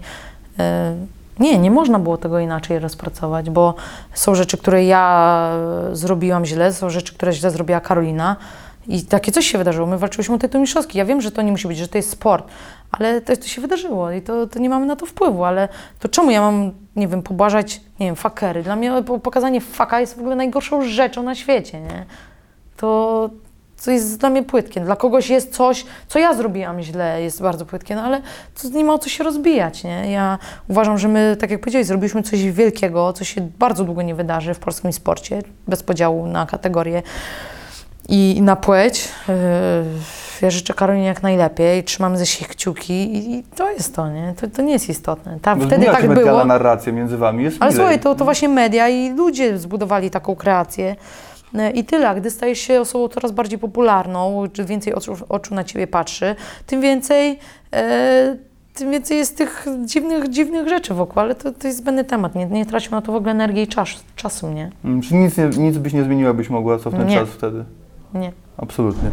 [0.59, 0.95] e,
[1.39, 3.75] nie, nie można było tego inaczej rozpracować, bo
[4.13, 5.49] są rzeczy, które ja
[5.91, 8.35] e, zrobiłam źle, są rzeczy, które źle zrobiła Karolina
[8.87, 9.87] i takie coś się wydarzyło.
[9.87, 10.97] My walczyłyśmy o tytuł mistrzowski.
[10.97, 12.47] Ja wiem, że to nie musi być, że to jest sport,
[12.91, 15.67] ale to, to się wydarzyło i to, to nie mamy na to wpływu, ale
[15.99, 18.63] to czemu ja mam, nie wiem, pobłażać, nie wiem, fakery?
[18.63, 22.05] Dla mnie po- pokazanie faka jest w ogóle najgorszą rzeczą na świecie, nie?
[22.77, 23.29] To,
[23.85, 24.81] to jest dla mnie płytkie.
[24.81, 28.21] Dla kogoś jest coś, co ja zrobiłam źle, jest bardzo płytkie, no ale
[28.61, 30.11] to nie ma o co się rozbijać, nie?
[30.11, 34.15] Ja uważam, że my, tak jak powiedziałeś, zrobiliśmy coś wielkiego, co się bardzo długo nie
[34.15, 37.03] wydarzy w polskim sporcie, bez podziału na kategorie
[38.09, 39.09] i i na płeć.
[39.27, 39.33] Yy,
[40.41, 44.33] Ja życzę Karolinie jak najlepiej, trzymam ze siebie kciuki i, i to jest to, nie?
[44.41, 45.39] To, to nie jest istotne.
[45.41, 46.45] Tam, No, wtedy tak medialna było.
[46.45, 47.77] narracja między Wami, jest Ale milej.
[47.85, 50.95] słuchaj, to, to właśnie media i ludzie zbudowali taką kreację.
[51.55, 55.63] E, I tyle, gdy stajesz się osobą coraz bardziej popularną, czy więcej oczu, oczu na
[55.63, 57.39] ciebie patrzy, tym więcej,
[57.73, 58.35] e,
[58.73, 62.35] tym więcej jest tych dziwnych, dziwnych rzeczy wokół, ale to, to jest zbędny temat.
[62.35, 64.69] Nie, nie traćmy na to w ogóle energii i czas, czasu, nie?
[64.85, 67.17] Mm, Czy nic, nie, nic byś nie zmieniła, byś mogła cofnąć Nie.
[67.17, 67.63] czas wtedy?
[68.13, 68.31] Nie.
[68.57, 69.09] Absolutnie.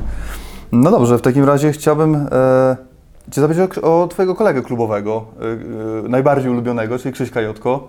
[0.73, 2.77] No dobrze, w takim razie chciałbym e,
[3.31, 5.45] Cię zapytać o, o Twojego kolegę klubowego, e,
[6.05, 7.89] e, najbardziej ulubionego, czyli Krzyśka Jotko.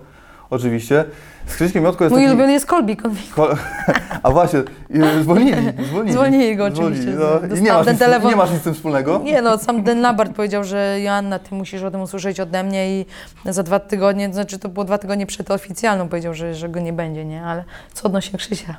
[0.50, 1.04] Oczywiście.
[1.46, 2.32] Z Krzyśkiem Jotko jest Mój taki...
[2.32, 3.34] ulubiony jest Kolbi Konwik.
[3.34, 3.48] Ko-
[4.22, 6.12] A właśnie, i zwolnili, zwolnili.
[6.12, 7.16] Zwolnili go oczywiście.
[7.18, 8.30] No, i nie, masz ten nic, telefon.
[8.30, 9.20] nie masz nic z tym wspólnego?
[9.24, 13.00] Nie no, sam Den Lambert powiedział, że Joanna, ty musisz o tym usłyszeć ode mnie
[13.00, 13.06] i
[13.44, 16.80] za dwa tygodnie, to znaczy to było dwa tygodnie przed oficjalną, powiedział, że, że go
[16.80, 17.44] nie będzie, nie?
[17.44, 18.76] Ale co odnośnie Krzysia?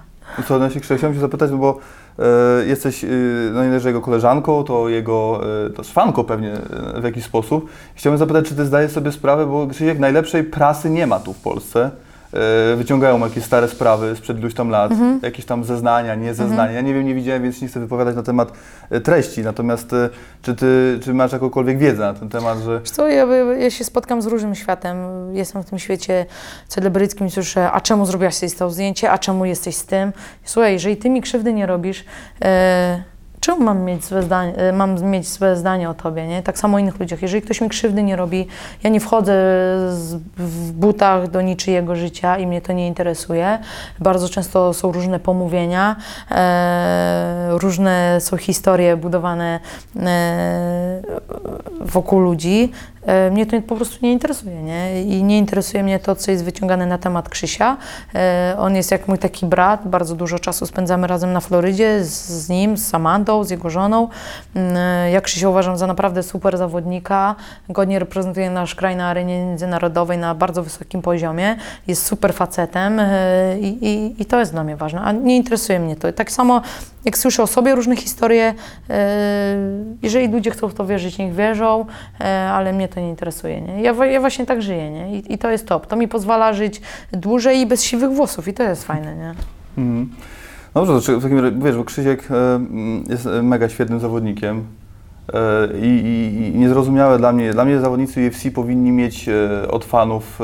[0.48, 1.78] Co, no się Krzysiek, chciałem się zapytać, no bo e,
[2.66, 3.08] jesteś, e,
[3.54, 7.70] no nie jego koleżanką, to jego, e, to fanką pewnie e, w jakiś sposób.
[7.96, 11.42] Chciałem zapytać, czy ty zdajesz sobie sprawę, bo Krzysiek najlepszej prasy nie ma tu w
[11.42, 11.92] Polsce.
[12.34, 15.20] E, wyciągają jakieś stare sprawy sprzed iluś tam lat, Mhm.
[15.24, 16.72] jakieś tam zeznania, nie zeznania.
[16.72, 18.52] Ja nie wiem, nie widziałem, więc nie chcę wypowiadać na temat
[18.90, 19.42] e, treści.
[19.42, 20.10] Natomiast e,
[20.42, 23.26] czy ty czy masz jakąkolwiek wiedzę na ten temat, że Wiesz co, ja,
[23.60, 24.98] ja się spotkam z różnym światem.
[25.36, 26.26] Jestem w tym świecie
[26.68, 30.14] celebryckim i słyszę, a czemu zrobiłaś sobie to zdjęcie, a czemu jesteś z tym?
[30.44, 32.06] Słuchaj, jeżeli ty mi krzywdy nie robisz,
[32.42, 33.04] e,
[33.40, 36.44] czemu mam mieć, złe zdanie, e, mam mieć złe zdanie o tobie, nie?
[36.44, 37.22] Tak samo o innych ludziach.
[37.22, 38.48] Jeżeli ktoś mi krzywdy nie robi,
[38.84, 39.34] ja nie wchodzę
[39.90, 43.60] z, w butach do niczyjego życia i mnie to nie interesuje.
[44.00, 45.96] Bardzo często są różne pomówienia,
[46.32, 49.60] e, różne są historie budowane
[49.96, 51.02] e,
[51.82, 52.72] wokół ludzi.
[53.06, 55.04] E, Mnie to po prostu nie interesuje, nie?
[55.04, 57.78] I nie interesuje mnie to, co jest wyciągane na temat Krzysia.
[58.16, 62.50] E, On jest jak mój taki brat, bardzo dużo czasu spędzamy razem na Florydzie z,
[62.50, 64.08] nim, z Samandą, z jego żoną.
[64.56, 67.36] Mm, e, Ja Krzysia uważam za naprawdę super zawodnika,
[67.70, 71.56] godnie reprezentuje nasz kraj na arenie międzynarodowej na bardzo wysokim poziomie,
[71.88, 73.02] jest super facetem
[73.60, 76.14] i, i, i to jest dla mnie ważne, a nie interesuje mnie to.
[76.14, 76.62] Tak samo
[77.06, 78.54] jak słyszę o sobie różne historie,
[80.02, 81.86] jeżeli ludzie chcą w to wierzyć, niech wierzą,
[82.52, 83.62] ale mnie to nie interesuje.
[83.62, 83.82] Nie?
[83.82, 85.18] Ja, ja właśnie tak żyję nie?
[85.18, 85.88] I, i to jest top.
[85.88, 89.16] To mi pozwala żyć dłużej i bez siwych włosów i to jest fajne.
[89.16, 89.34] Nie?
[89.78, 90.10] Mhm.
[90.74, 92.60] Dobrze, to w takim razie, wiesz, bo Krzysiek e,
[93.10, 94.64] jest e, mega świetnym zawodnikiem
[95.34, 99.30] e, i, i, i niezrozumiałe dla mnie, dla mnie zawodnicy UFC powinni mieć
[99.70, 100.40] od fanów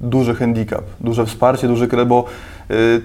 [0.00, 2.24] duży handicap, duże wsparcie, duży kredyt, bo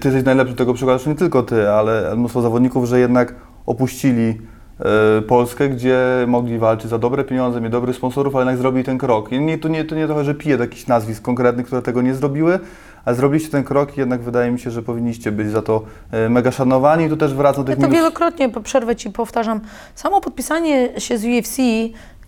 [0.04, 3.34] jesteś najlepszy tego przykładu, nie tylko ty, ale mnóstwo zawodników, że jednak
[3.66, 4.38] opuścili
[5.28, 9.32] Polskę, gdzie mogli walczyć za dobre pieniądze, mieć dobrych sponsorów, ale jednak zrobili ten krok.
[9.32, 12.14] I nie, to, nie, to nie trochę, że piję jakichś nazwisk konkretnych, które tego nie
[12.14, 12.58] zrobiły,
[13.04, 16.28] ale zrobiliście ten krok i jednak wydaje mi się, że powinniście być za to e,
[16.28, 17.04] mega szanowani.
[17.04, 18.00] I tu też wracam do Ja tych to minus...
[18.00, 19.60] wielokrotnie przerwę Ci powtarzam.
[19.94, 21.58] Samo podpisanie się z UFC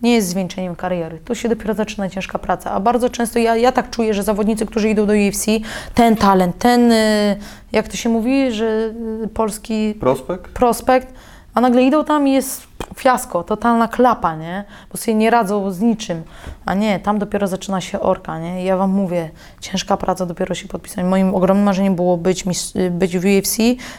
[0.02, 1.18] nie jest zwieńczeniem kariery.
[1.24, 2.70] Tu się dopiero zaczyna ciężka praca.
[2.70, 5.46] A bardzo często ja, ja tak czuję, że zawodnicy, którzy idą do UFC,
[5.94, 7.36] ten talent, ten, y,
[7.72, 8.92] jak to się mówi, że
[9.24, 10.48] y, polski Prospekt?
[10.52, 11.14] prospekt,
[11.56, 12.66] a nagle idą tam i jest
[12.96, 14.64] fiasko, totalna klapa, nie?
[14.92, 16.22] Bo sobie nie radzą z niczym.
[16.66, 18.62] A nie, tam dopiero zaczyna się orka, nie?
[18.62, 21.04] I ja Wam mówię, ciężka praca dopiero się podpisać.
[21.04, 22.44] Moim ogromnym marzeniem było być,
[22.90, 23.56] być w UFC,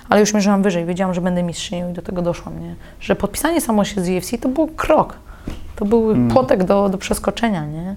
[0.10, 0.86] ale już mierzyłam wyżej.
[0.86, 2.76] Wiedziałam, że będę mistrzynią i do tego doszłam, nie?
[3.00, 5.14] Że podpisanie samo się z UFC to był krok.
[5.76, 6.28] To był Mm.
[6.30, 7.96] płotek do, do przeskoczenia, nie?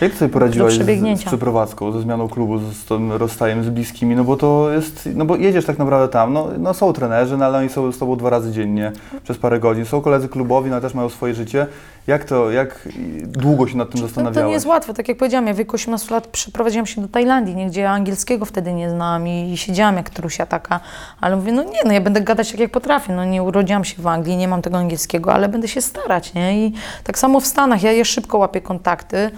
[0.00, 4.16] Jak sobie poradziłaś z, z przeprowadzką, ze zmianą klubu, z, tym rozstajem z bliskimi?
[4.16, 7.44] No bo to jest, no bo jedziesz tak naprawdę tam, no, no są trenerzy, no
[7.44, 8.92] ale oni są z tobą dwa razy dziennie,
[9.24, 9.84] przez parę godzin.
[9.84, 11.66] Są koledzy klubowi, no też mają swoje życie.
[12.06, 12.88] Jak to, jak
[13.22, 14.46] długo się nad tym To, to zastanawiałeś?
[14.46, 14.94] nie jest łatwe.
[14.94, 17.90] Tak jak powiedziałam, ja w wieku 18 lat przeprowadziłam się do Tajlandii, nie, gdzie ja
[17.90, 20.80] angielskiego wtedy nie znałam i, i siedziałam jak trusia taka.
[21.20, 23.12] Ale mówię, no nie, no ja będę gadać tak jak potrafię.
[23.12, 26.66] No nie urodziłam się w Anglii, nie mam tego angielskiego, ale będę się starać, nie?
[26.66, 26.72] I
[27.04, 29.30] tak samo w Stanach, ja je szybko łapię kontakty.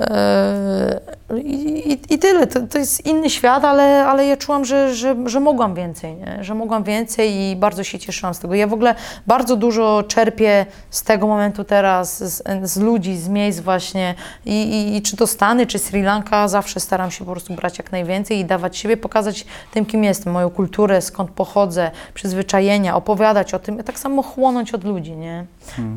[0.00, 2.46] Eee, I, i, I tyle.
[2.46, 6.44] To, to jest inny świat, ale, ale ja czułam, że, że, że mogłam więcej, nie?
[6.44, 8.54] że mogłam więcej i bardzo się cieszyłam z tego.
[8.54, 8.94] Ja w ogóle
[9.26, 14.14] bardzo dużo czerpię z tego momentu teraz, z, z ludzi, z miejsc właśnie
[14.46, 17.78] I, i, i czy to Stany, czy Sri Lanka, zawsze staram się po prostu brać
[17.78, 23.54] jak najwięcej i dawać siebie, pokazać tym, kim jestem, moją kulturę, skąd pochodzę, przyzwyczajenia, opowiadać
[23.54, 25.46] o tym, tak samo chłonąć od ludzi, nie?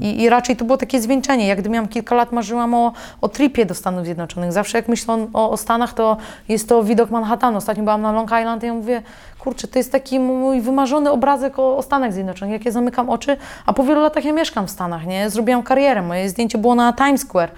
[0.02, 1.48] I, I raczej to było takie zwieńczenie.
[1.48, 4.52] Jak gdy miałam kilka lat, marzyłam o, o tripie do Stanów Zjednoczonych.
[4.54, 6.18] Zawsze jak myślę o, o Stanach, to
[6.50, 7.58] jest to widok Manhattanu.
[7.58, 9.02] Ostatnio byłam na Long Island i ja mówię,
[9.40, 12.54] kurczę, to jest taki mój wymarzony obrazek o, o Stanach Zjednoczonych.
[12.54, 15.30] Jak ja zamykam oczy, a po wielu latach ja mieszkam w Stanach, nie?
[15.30, 17.52] Zrobiłam karierę, moje zdjęcie było na Times Square.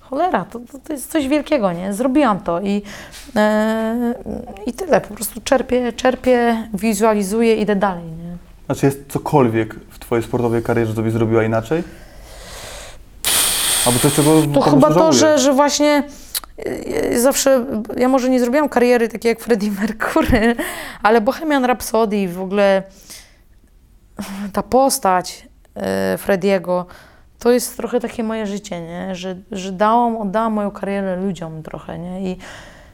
[0.00, 1.92] Cholera, to, to, to jest coś wielkiego, nie?
[1.92, 2.82] Zrobiłam to i,
[3.36, 4.14] e,
[4.66, 5.00] i tyle.
[5.00, 8.36] Po prostu czerpię, czerpię, wizualizuję, idę dalej, nie?
[8.66, 11.82] Znaczy jest cokolwiek w twojej sportowej karierze, co byś zrobiła inaczej?
[13.86, 16.02] Albo coś, czego To chyba to, że, że właśnie
[17.16, 17.66] zawsze,
[17.96, 20.56] ja może nie zrobiłam kariery takiej jak Freddie Mercury,
[21.02, 22.82] ale Bohemian Rhapsody w ogóle
[24.52, 26.86] ta postać e, Frediego,
[27.38, 29.14] to jest trochę takie moje życie, nie?
[29.14, 32.32] Że, że dałam, oddałam moją karierę ludziom trochę, nie?
[32.32, 32.36] I,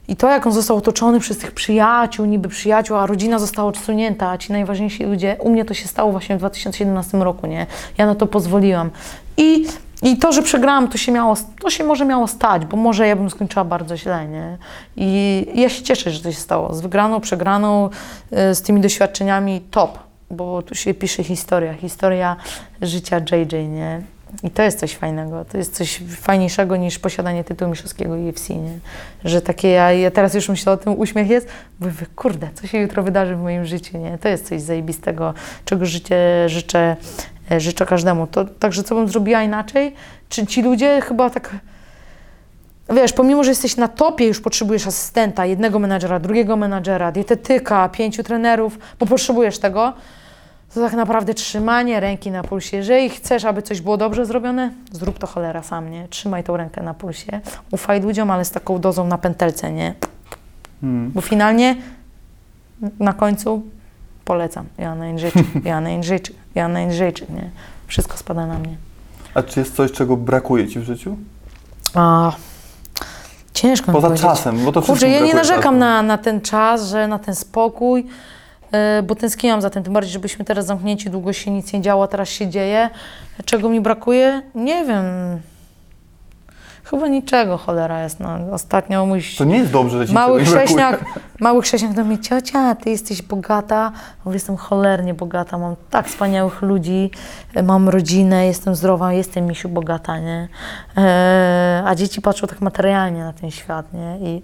[0.08, 4.30] I to, jak on został otoczony przez tych przyjaciół, niby przyjaciół, a rodzina została odsunięta,
[4.30, 7.66] a ci najważniejsi ludzie, u mnie to się stało właśnie w 2017 roku, nie?
[7.98, 8.90] Ja na to pozwoliłam.
[9.36, 9.66] I,
[10.04, 13.16] i to, że przegrałam, to się, miało, to się może miało stać, bo może ja
[13.16, 14.58] bym skończyła bardzo źle, nie?
[14.96, 16.74] I, ja się cieszę, że to się stało.
[16.74, 17.90] Z wygraną, przegraną,
[18.50, 19.98] y, z tymi doświadczeniami top,
[20.30, 22.36] bo tu się pisze historia, historia
[22.82, 24.02] życia JJ, nie?
[24.42, 25.44] I to jest coś fajnego.
[25.44, 28.78] To jest coś fajniejszego niż posiadanie tytułu mistrzowskiego UFC, nie?
[29.24, 31.48] Że takie ja, ja teraz już myślę o tym, uśmiech jest,
[31.80, 34.18] mówię, kurde, co się jutro wydarzy w moim życiu, nie?
[34.18, 36.96] To jest coś zajebistego, czego życie życzę,
[37.60, 38.26] życzę każdemu.
[38.26, 39.94] To, także co bym zrobiła inaczej?
[40.28, 41.56] Czy ci ludzie chyba tak...
[42.94, 48.22] Wiesz, pomimo, że jesteś na topie, już potrzebujesz asystenta, jednego menadżera, drugiego menadżera, dietetyka, pięciu
[48.22, 49.92] trenerów, bo potrzebujesz tego,
[50.74, 52.76] to tak naprawdę trzymanie ręki na pulsie.
[52.76, 56.08] Jeżeli chcesz, aby coś było dobrze zrobione, zrób to cholera sam, nie?
[56.08, 57.40] Trzymaj tą rękę na pulsie.
[57.70, 59.94] Ufaj ludziom, ale z taką dozą na pętelce, nie?
[60.82, 61.10] Mm.
[61.10, 61.76] Bo finalnie
[63.00, 63.62] na końcu
[64.24, 64.66] polecam.
[64.78, 67.50] Joanna Jędrzejczyk, Joanna Jędrzejczyk, Joanna Jędrzejczyk, nie?
[67.86, 68.76] Wszystko spada na mnie.
[69.34, 71.16] A czy jest coś, czego brakuje Ci w życiu?
[71.94, 72.32] A,
[73.54, 74.26] ciężko mi Poza powiedzieć.
[74.26, 75.78] czasem, bo to Kurczę, ja nie narzekam czasu.
[75.78, 78.06] na, na ten czas, że na ten spokój,
[78.72, 82.06] e, bo tęskniłam za tym, tym bardziej, żebyśmy teraz zamknięci, długo się nic nie działo,
[82.06, 82.90] teraz się dzieje.
[83.44, 84.42] Czego mi brakuje?
[84.54, 85.04] Nie wiem.
[86.84, 88.20] Chyba niczego, cholera jest.
[88.20, 91.04] No, ostatnio mój To nie jest dobrze, że Ci mały chrześniak,
[91.40, 93.92] mały chrześniak do mnie, ciocia, ty jesteś bogata.
[94.24, 97.10] Mówię, jestem cholernie bogata, mam tak wspaniałych ludzi,
[97.54, 100.48] e, mam rodzinę, jestem zdrowa, jestem misiu bogata, nie?
[100.96, 104.18] E, a dzieci patrzą tak materialnie na ten świat, nie?
[104.30, 104.42] I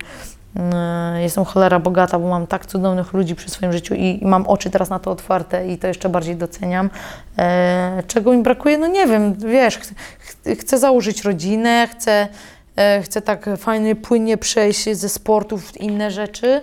[1.18, 4.70] jestem cholera bogata, bo mam tak cudownych ludzi przy swoim życiu i, i mam oczy
[4.70, 6.90] teraz na to otwarte i to jeszcze bardziej doceniam.
[7.38, 8.78] E, czego mi brakuje?
[8.78, 12.28] No nie wiem, wiesz, chcę, ch- chcę założyć rodzinę, chcę,
[12.76, 16.60] e, chcę tak fajnie, płynnie przejść ze sportów w inne rzeczy,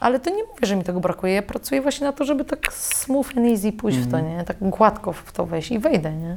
[0.00, 1.32] ale to nie mówię, że mi tego brakuje.
[1.34, 4.44] Ja pracuję właśnie na to, żeby tak smooth and easy pójść w to, nie?
[4.44, 6.36] Tak gładko w to wejść i wejdę, nie?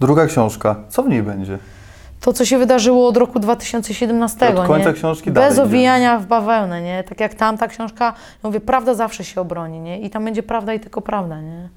[0.00, 1.58] Druga książka, co w niej będzie?
[2.28, 4.94] To, co się wydarzyło od roku 2017, Od końca nie?
[4.94, 7.04] książki Bez dalej owijania w bawełnę, nie?
[7.04, 10.00] Tak jak tamta książka, ja mówię, prawda zawsze się obroni, nie?
[10.00, 11.68] I tam będzie prawda i tylko prawda, nie?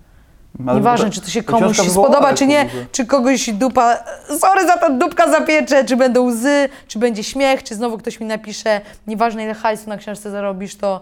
[0.67, 3.97] Ale Nieważne, ta- czy to się ta komuś wywołała spodoba, czy nie, czy kogoś dupa,
[4.39, 8.25] sorry za to dupka zapiecze, czy będą łzy, czy będzie śmiech, czy znowu ktoś mi
[8.25, 11.01] napisze, nieważne ile hajsu na książce zarobisz, to,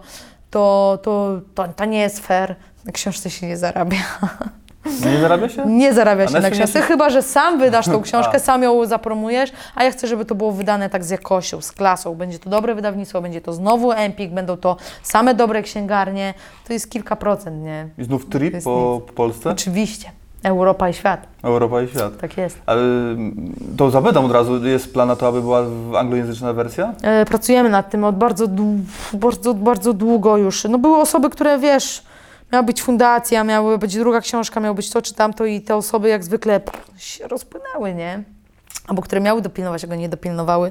[0.50, 2.54] to, to, to, to nie jest fair.
[2.84, 3.98] Na książce się nie zarabia.
[4.86, 5.66] Nie zarabia się?
[5.66, 9.84] Nie zarabia się na książce, chyba że sam wydasz tą książkę, sam ją zapromujesz, a
[9.84, 12.14] ja chcę, żeby to było wydane tak z jakością, z klasą.
[12.14, 16.34] Będzie to dobre wydawnictwo, będzie to znowu Empik, będą to same dobre księgarnie.
[16.66, 17.88] To jest kilka procent, nie?
[17.98, 19.50] I znów trip po po Polsce?
[19.50, 20.10] Oczywiście.
[20.42, 21.26] Europa i świat.
[21.42, 22.18] Europa i świat.
[22.20, 22.58] Tak jest.
[22.66, 25.64] Ale mm, to zapytam od razu, jest plan na to, aby była
[25.98, 26.92] anglojęzyczna wersja?
[27.02, 28.46] E, Pracujemy nad tym od bardzo,
[29.12, 30.64] bardzo, bardzo długo już.
[30.64, 32.02] No były osoby, które wiesz,
[32.52, 36.08] miała być fundacja, miała być druga książka, miało być to czy tamto i te osoby
[36.08, 36.60] jak zwykle
[36.96, 38.22] się rozpłynęły, nie?
[38.86, 40.70] Albo które miały dopilnować, a go nie dopilnowały.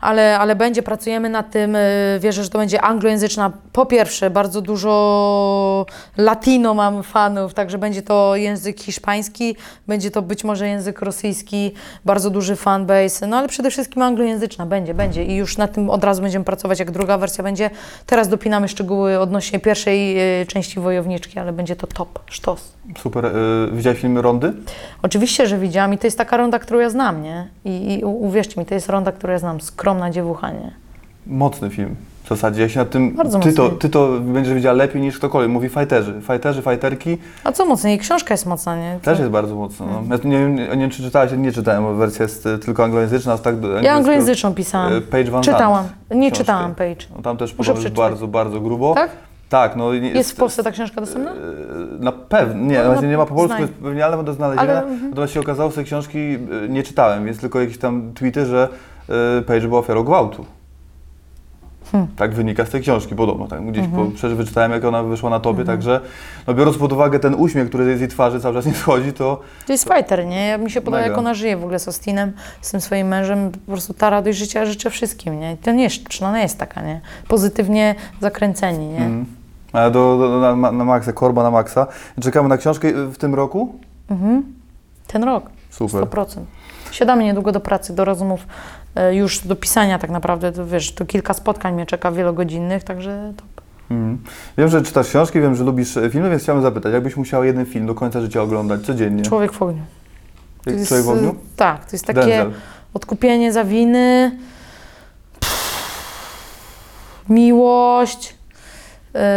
[0.00, 1.76] Ale, ale będzie, pracujemy nad tym.
[1.76, 1.80] e,
[2.20, 3.52] Wierzę, że to będzie anglojęzyczna.
[3.72, 5.86] Po pierwsze, bardzo dużo
[6.16, 11.72] latino mam fanów, także będzie to język hiszpański, będzie to być może język rosyjski,
[12.04, 16.04] bardzo duży fanbase, no ale przede wszystkim anglojęzyczna będzie, będzie i już nad tym od
[16.04, 17.70] razu będziemy pracować, jak druga wersja będzie.
[18.06, 22.79] Teraz dopinamy szczegóły odnośnie pierwszej e, części Wojowniczki, ale będzie to top, sztos.
[22.98, 23.26] Super.
[23.26, 23.30] Y,
[23.72, 24.52] widziałeś filmy Rondy?
[25.02, 27.48] Oczywiście, że widziałam i to jest taka ronda, którą ja znam, nie?
[27.64, 30.70] I, i uwierzcie mi, to jest ronda, którą ja znam, skromna dziewucha, nie?
[31.26, 31.96] Mocny film.
[32.24, 33.14] W zasadzie, ja się nad tym...
[33.14, 33.78] Bardzo ty, to, mocny.
[33.78, 35.50] ty to będziesz wiedziała lepiej niż ktokolwiek.
[35.50, 36.20] Mówi fajterzy.
[36.20, 38.98] Fajterzy, fajterki A co mocniej, książka jest mocna, nie?
[39.02, 39.86] też jest bardzo mocno.
[39.86, 40.16] No.
[40.16, 43.38] Ja nie, wiem- nie wiem, czy czytałaś, nie czytałem, bo wersja jest y, tylko anglojęzyczna,
[43.38, 44.92] tak Ja anglojęzyczną pisałam.
[44.92, 45.84] Y, Page Van Czytałam.
[46.10, 46.36] Nie książkę.
[46.44, 47.04] czytałam Page.
[47.16, 48.94] No, tam też podobno bardzo, bardzo grubo.
[48.94, 49.10] Tak?
[49.50, 49.94] Tak, no.
[49.94, 51.32] nie- Jest w Polsce ta książka dostępna?
[51.32, 51.36] y,
[52.04, 54.70] Na pewno, nie, No, no, nie ma po polsku, jest pewnie, ale do znalezienia.
[54.70, 55.08] Ale, mhm.
[55.10, 58.68] Natomiast się okazało, że tej książki y, nie czytałem, więc tylko jakieś tam tweety, że
[59.38, 60.44] y, Page była ofiarą gwałtu.
[61.92, 62.08] Hmm.
[62.16, 63.46] Tak wynika z tej książki, podobno.
[63.48, 64.06] Tak, gdzieś Mhm.
[64.06, 66.00] po, przecież wyczytałem, jak ona wyszła na tobie, także
[66.46, 69.40] no, biorąc pod uwagę ten uśmiech, który z jej twarzy cały czas nie schodzi, to
[69.66, 70.46] To jest fighter, nie?
[70.46, 71.08] Ja- Mi się podoba, Mega.
[71.08, 73.50] jak ona żyje w ogóle z Austinem, z tym swoim mężem.
[73.66, 75.52] Po prostu ta radość życia życzę wszystkim, nie?
[75.52, 77.00] I To nie jest, przynajmniej jest taka, nie?
[77.28, 78.98] Pozytywnie zakręceni, nie?
[78.98, 79.26] mm.
[79.72, 81.86] Do, do, na, na maksa, korba na maksa.
[82.20, 83.74] Czekamy na książkę y, w tym roku?
[84.10, 84.42] Mhm.
[85.06, 85.50] Ten rok.
[85.70, 86.04] Super.
[86.04, 86.40] 100%.
[86.90, 88.40] Siadamy niedługo do pracy, do rozmów,
[88.94, 93.32] e, już do pisania tak naprawdę, to wiesz, tu kilka spotkań mnie czeka wielogodzinnych, także
[93.36, 93.42] to
[93.90, 94.18] Mhm.
[94.58, 97.66] Wiem, że czytasz książki, wiem, że lubisz e, filmy, więc chciałem zapytać, jakbyś musiała jeden
[97.66, 99.22] film do końca życia oglądać codziennie?
[99.22, 99.82] Człowiek w ogniu.
[100.64, 101.34] To Jak jest, Człowiek w ogniu?
[101.56, 102.52] Tak, to jest takie Denzel.
[102.94, 104.38] odkupienie za winy,
[107.28, 108.39] miłość, e,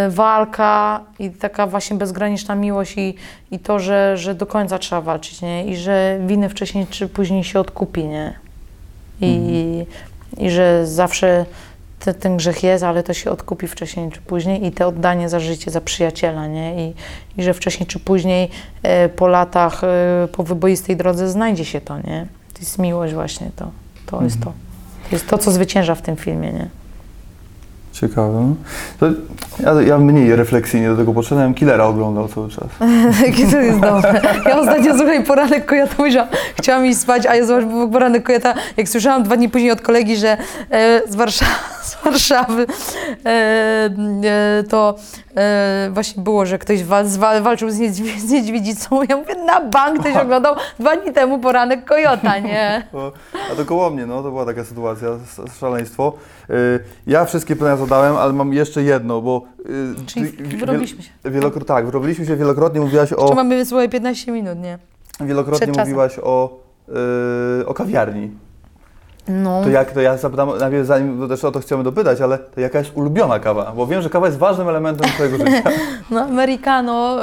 [0.09, 3.15] walka i taka właśnie bezgraniczna miłość i,
[3.51, 5.65] i to, że, że do końca trzeba walczyć, nie?
[5.65, 8.33] I że winy wcześniej czy później się odkupi, nie?
[9.21, 9.85] I,
[10.37, 11.45] i że zawsze
[11.99, 15.39] te, ten grzech jest, ale to się odkupi wcześniej czy później i te oddanie za
[15.39, 16.87] życie, za przyjaciela, nie?
[16.87, 16.93] I,
[17.37, 18.49] i że wcześniej czy później
[18.83, 22.27] e, po latach, e, po wyboistej drodze znajdzie się to, nie?
[22.53, 23.71] To jest miłość właśnie, to,
[24.05, 24.53] to jest to.
[25.09, 26.82] To jest to, co zwycięża w tym filmie, nie?
[27.93, 28.55] Ciekawe.
[28.99, 29.05] To
[29.59, 31.53] ja, ja mniej refleksyjnie do tego podszedłem.
[31.53, 32.67] Killera oglądał cały czas.
[33.51, 34.21] To jest dobre.
[34.45, 38.53] Ja ostatnio, słuchaj, poranek kojota myślałam, chciałam iść spać, a ja zobacz, był poranek kojota,
[38.77, 40.37] jak słyszałam dwa dni później od kolegi, że
[40.71, 41.51] e, z, Warszawy,
[41.83, 42.65] z Warszawy
[43.25, 44.95] e, e, to
[45.35, 46.83] e, właśnie było, że ktoś
[47.41, 48.99] walczył z, niedźwie, z niedźwiedzicą.
[49.09, 52.87] Ja mówię, na bank ktoś oglądał dwa dni temu poranek kojota, nie?
[52.93, 53.11] O,
[53.51, 55.07] A to koło mnie, no to była taka sytuacja,
[55.59, 56.13] szaleństwo.
[57.07, 59.41] Ja wszystkie pytania zadałem, ale mam jeszcze jedno, bo...
[60.05, 61.09] Czyli wyrobiliśmy się.
[61.25, 63.35] Wielokro- tak, wyrobiliśmy się wielokrotnie, mówiłaś o...
[63.35, 64.77] mamy, słuchaj, 15 minut, nie?
[65.21, 66.59] Wielokrotnie mówiłaś o,
[67.65, 68.31] o kawiarni.
[69.27, 69.63] No.
[69.63, 72.79] To jak, to ja zapytam, najpierw zanim też o to chcemy dopytać, ale to jaka
[72.79, 73.73] jest ulubiona kawa?
[73.75, 75.63] Bo wiem, że kawa jest ważnym elementem twojego życia.
[76.11, 77.19] No, Americano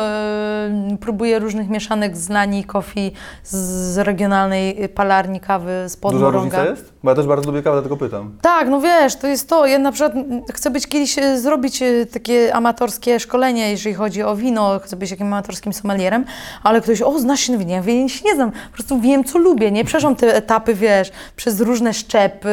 [0.93, 3.13] y, próbuje różnych mieszanek z Nani Coffee
[3.45, 6.39] z, regionalnej palarni kawy z Duża Podmorąga.
[6.39, 6.93] różnica jest?
[7.03, 8.37] Bo ja też bardzo lubię kawę, dlatego pytam.
[8.43, 9.67] Tak, no wiesz, to jest to.
[9.67, 10.13] Ja na przykład
[10.53, 15.11] chcę być kiedyś e, zrobić e, takie amatorskie szkolenie, jeżeli chodzi o wino, chcę być
[15.11, 16.25] jakimś amatorskim sommelierem,
[16.63, 17.93] ale ktoś, o, znasz się na winie, ja
[18.25, 19.85] nie znam, po prostu wiem, co lubię, nie?
[19.85, 22.49] Przeszłam te etapy, wiesz, przez różne szczepy,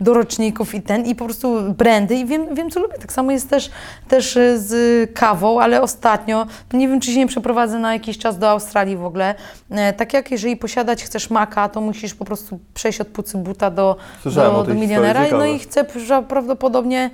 [0.00, 2.94] do roczników i ten, i po prostu brandy i wiem, wiem co lubię.
[2.98, 3.70] Tak samo jest też,
[4.08, 4.74] też e, z
[5.14, 8.96] kawą, ale ostatnio, no nie wiem, czy się nie przeprowadzę na jakiś czas do Australii
[8.96, 9.34] w ogóle.
[9.70, 13.70] E, Tak jak jeżeli posiadać chcesz maka, to musisz po prostu przejść od pucy buta
[13.70, 15.24] do, Słyszałem do, do milionera.
[15.32, 17.10] No i chcę że prawdopodobnie,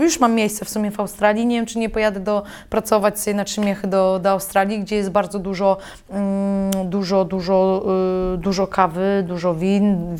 [0.00, 1.46] już mam miejsce w sumie w Australii.
[1.46, 4.96] Nie wiem, czy nie pojadę do, pracować sobie na trzy miechy do, do Australii, gdzie
[4.96, 5.76] jest bardzo dużo,
[6.10, 7.84] mm, dużo, dużo,
[8.34, 10.16] y, dużo kawy, dużo win,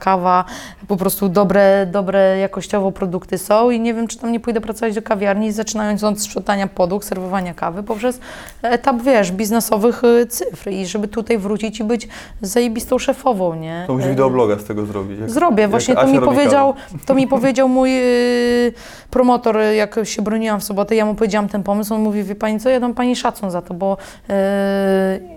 [0.00, 0.44] kawa,
[0.88, 4.94] po prostu dobre, dobre jakościowo produkty są i nie wiem, czy tam nie pójdę pracować
[4.94, 8.20] do kawiarni, zaczynając od sprzątania podłóg, serwowania kawy, poprzez
[8.62, 12.08] etap, wiesz, biznesowych y, cyfr i żeby tutaj wrócić i być
[12.42, 13.84] zajebistą szefową, nie?
[13.86, 15.20] To musisz Y, wideobloga z tego zrobić.
[15.20, 16.74] Jak, Zrobię, właśnie to mi powiedział,
[17.06, 18.72] to mi powiedział mój yy,
[19.10, 22.34] promotor, y, jak się broniłam w sobotę, ja mu powiedziałam ten pomysł, on mówi, wie
[22.34, 23.96] pani co, ja dam pani szacun za to, bo
[24.28, 24.34] yy,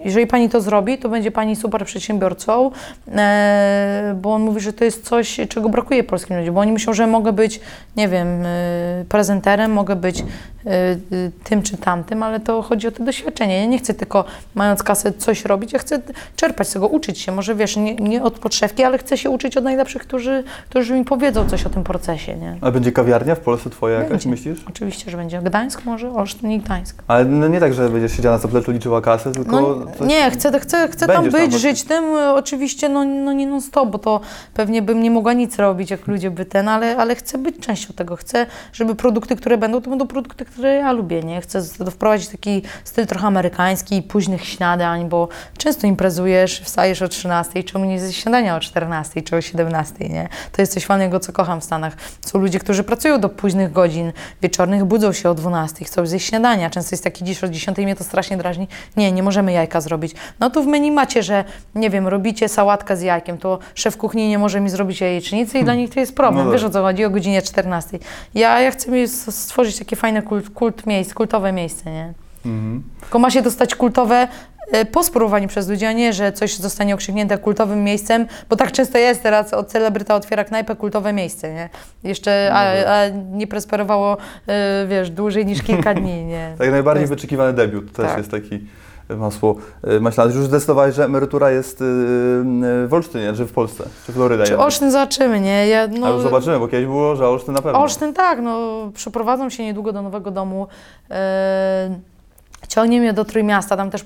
[0.05, 2.71] jeżeli pani to zrobi, to będzie pani super przedsiębiorcą,
[3.07, 3.13] yy,
[4.25, 7.07] bo on mówi, że to jest coś, czego brakuje polskim ludziom, bo oni myślą, że
[7.07, 7.59] mogę być,
[7.97, 10.25] nie wiem, yy, prezenterem, mogę być yy,
[11.11, 13.59] yy, tym czy tamtym, ale to chodzi o to doświadczenie.
[13.59, 16.01] Ja nie chcę tylko, mając kasę, coś robić, ja chcę
[16.35, 19.57] czerpać z tego, uczyć się, może wiesz, nie, nie od podszewki, ale chcę się uczyć
[19.57, 22.57] od najlepszych, którzy, którzy mi powiedzą coś o tym procesie, nie?
[22.61, 24.29] A będzie kawiarnia w Polsce twoja jakaś, Będzie.
[24.29, 24.59] myślisz?
[24.69, 27.03] Oczywiście, że będzie Gdańsk może, Olsztyn i Gdańsk.
[27.07, 29.61] Ale no nie tak, że będziesz siedziała na zapleczu, liczyła kasę, tylko...
[29.61, 31.69] No, coś- nie, chcę, chcę, chcę tam Będziesz tam być, właśnie.
[31.69, 32.03] żyć tym,
[32.35, 34.14] oczywiście no, no nie non stop, bo to
[34.53, 37.93] pewnie bym nie mogła nic robić, jak ludzie by ten, ale, ale chcę być częścią
[37.93, 41.41] tego, chcę, żeby produkty, które będą, to będą produkty, które ja lubię, nie?
[41.41, 47.85] Chcę wprowadzić taki styl trochę amerykański, późnych śniadań, bo często imprezujesz, wstajesz o 13, czemu
[47.85, 50.29] nie zjeść śniadania o 14 czy o 17, nie?
[50.51, 51.93] To jest coś fajnego, co kocham w Stanach.
[52.25, 56.69] Są ludzie, którzy pracują do późnych godzin wieczornych, budzą się o 12, chcą zjeść śniadania.
[56.69, 58.67] Często jest taki dziś o 10 mnie to strasznie drażni.
[58.97, 60.15] Nie, nie możemy jajka zrobić.
[60.39, 61.43] No tu w menu macie, że
[61.75, 65.63] nie wiem, robicie sałatkę z jajkiem, to szef kuchni nie może mi zrobić jajecznicy i
[65.63, 66.45] dla nich to jest problem.
[66.45, 66.69] No Wiesz tak.
[66.69, 67.05] o co chodzi?
[67.05, 67.99] O godzinie 14.
[68.35, 72.13] Ja, ja chcę stworzyć takie fajne kult, kult miejsc, kultowe miejsce, nie?
[72.45, 72.83] Mhm.
[73.01, 74.27] Tylko ma się dostać kultowe
[74.71, 78.71] e, po spróbowaniu przez ludzi, a nie, że coś zostanie okrzyknięte kultowym miejscem, bo tak
[78.71, 81.69] często jest teraz, od celebryta otwiera knajpę, kultowe miejsce, nie?
[82.03, 82.59] Jeszcze, a,
[82.95, 86.53] a nie prosperowało, e, wiesz, dłużej niż kilka dni, nie?
[86.57, 88.17] Tak najbardziej jest- wyczekiwany debiut, też Tak.
[88.17, 88.59] jest taki
[89.09, 90.33] masło e, maślane.
[90.33, 94.51] Już zdecydowałeś, że emerytura jest y, y, w Olsztynie, czy w Polsce, czy Floryda Czy
[94.51, 94.65] jednak.
[94.65, 95.67] Olsztyn zobaczymy, nie?
[95.67, 97.81] Ja, A no, już zobaczymy, bo kiedyś było, że Olsztyn na pewno.
[97.81, 100.67] Olsztyn tak, no przeprowadzą się niedługo do nowego domu.
[101.11, 101.99] E,
[102.67, 104.03] ciągnie mnie do Trójmiasta, tam też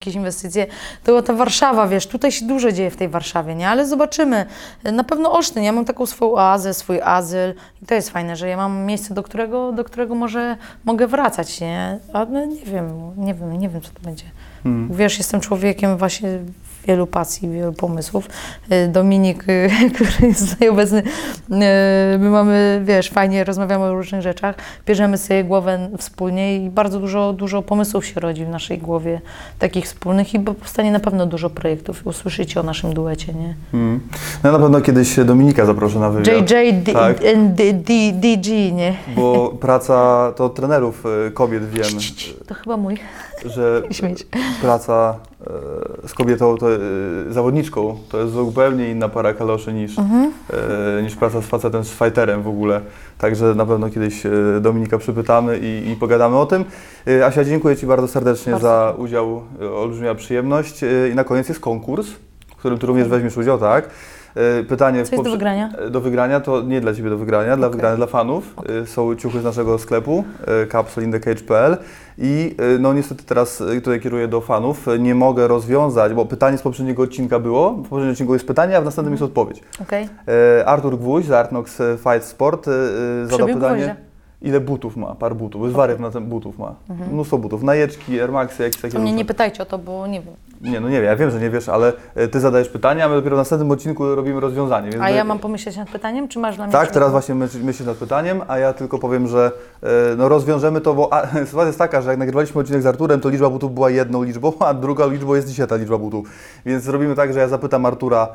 [0.00, 0.66] jakieś inwestycje.
[1.04, 3.68] To ta Warszawa, wiesz, tutaj się dużo dzieje w tej Warszawie, nie?
[3.68, 4.46] Ale zobaczymy.
[4.92, 8.48] Na pewno Olsztyn, ja mam taką swoją oazę, swój azyl i to jest fajne, że
[8.48, 11.98] ja mam miejsce, do którego, do którego może mogę wracać, nie?
[12.12, 14.24] Ale nie wiem, nie wiem, nie wiem, co to będzie.
[14.66, 14.88] Hmm.
[14.96, 16.38] Wiesz, jestem człowiekiem właśnie
[16.88, 18.28] wielu pasji, wielu pomysłów.
[18.72, 24.22] Y, Dominik, y, który jest tutaj obecny, y, my mamy, wiesz, fajnie rozmawiamy o różnych
[24.22, 24.54] rzeczach,
[24.86, 29.20] bierzemy sobie głowę wspólnie i bardzo dużo, dużo pomysłów się rodzi w naszej głowie,
[29.58, 32.06] takich wspólnych i powstanie na pewno dużo projektów.
[32.06, 33.54] Usłyszycie o naszym duecie, nie?
[33.74, 34.00] Mm.
[34.44, 36.50] No na pewno kiedyś Dominika zaproszę na wywiad.
[36.50, 37.18] JJ D- Tak.
[37.54, 38.94] D- D- DG, nie?
[39.16, 41.86] Bo praca to trenerów kobiet wiem.
[42.46, 42.98] To chyba mój.
[43.44, 44.26] Że Śmieć.
[44.62, 45.16] praca
[46.04, 46.78] e, z kobietą, to, e,
[47.30, 50.32] zawodniczką, to jest zupełnie inna para kaloszy niż, Mhm.
[50.98, 52.80] e, niż praca z facetem, z fighterem w ogóle.
[53.18, 54.22] Także na pewno kiedyś
[54.60, 56.64] Dominika przypytamy i, i pogadamy o tym.
[57.24, 58.66] Asia, dziękuję Ci bardzo serdecznie Bardzo.
[58.68, 59.42] za udział,
[59.76, 60.80] olbrzymia przyjemność.
[61.12, 62.06] I na koniec jest konkurs,
[62.48, 63.90] w którym Ty również weźmiesz udział, tak?
[64.60, 65.70] E, Pytanie Co jest do wygrania?
[65.78, 68.54] E, Do wygrania to nie dla Ciebie do wygrania, dla wygrania dla fanów.
[68.82, 70.24] E, Są ciuchy z naszego sklepu
[70.72, 71.76] capsuleindthecage.pl
[72.18, 74.86] i no niestety teraz tutaj kieruję do fanów.
[74.98, 77.72] Nie mogę rozwiązać, bo pytanie z poprzedniego odcinka było.
[77.72, 79.62] W poprzednim odcinku jest pytanie, a w następnym jest odpowiedź.
[80.60, 82.64] E, Artur Gwóźdź z Artnox Fight Sport
[83.24, 83.76] zadał Przybił pytanie.
[83.84, 84.05] gwoździa.
[84.42, 85.62] Ile butów ma, par butów?
[85.62, 86.74] Jest wariant na ten butów ma.
[87.12, 87.62] Mnóstwo butów.
[87.62, 90.34] Najeczki, Air Maxy, jakieś takie To mnie nie pytajcie o to, bo nie wiem.
[90.60, 93.08] Nie, no nie wiem, ja wiem, że nie wiesz, ale e, ty zadajesz pytania, a
[93.08, 94.90] my dopiero w następnym odcinku robimy rozwiązanie.
[95.00, 97.62] A my- ja mam pomyśleć nad pytaniem, czy masz dla mnie tak, teraz właśnie myśl-
[97.62, 101.66] myślisz nad pytaniem, a ja tylko powiem, że e, no rozwiążemy to, bo a, sytuacja
[101.66, 104.74] jest taka, że jak nagrywaliśmy odcinek z Arturem, to liczba butów była jedną liczbą, a
[104.74, 106.28] druga liczbą jest dzisiaj ta liczba butów.
[106.66, 108.28] Więc zrobimy tak, że ja zapytam Artura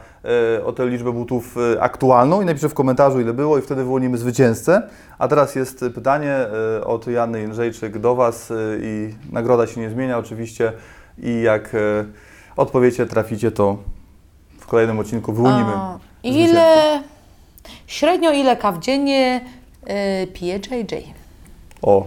[0.60, 3.84] e, o tę liczbę butów e, aktualną i napiszę w komentarzu ile było i wtedy
[3.84, 4.82] wyłonimy zwycięzcę.
[5.20, 6.32] A teraz jest pytanie
[6.78, 10.74] e, od Janny Jędrzejczyk do Was e, i nagroda się nie zmienia oczywiście
[11.18, 12.06] i jak e,
[12.58, 13.78] odpowiecie, traficie, to
[14.60, 15.72] w kolejnym odcinku wyłonimy.
[15.76, 17.04] A, Ile,
[17.88, 19.42] średnio ile kaw dziennie
[20.24, 21.14] y, pije JJ?
[21.82, 22.06] O.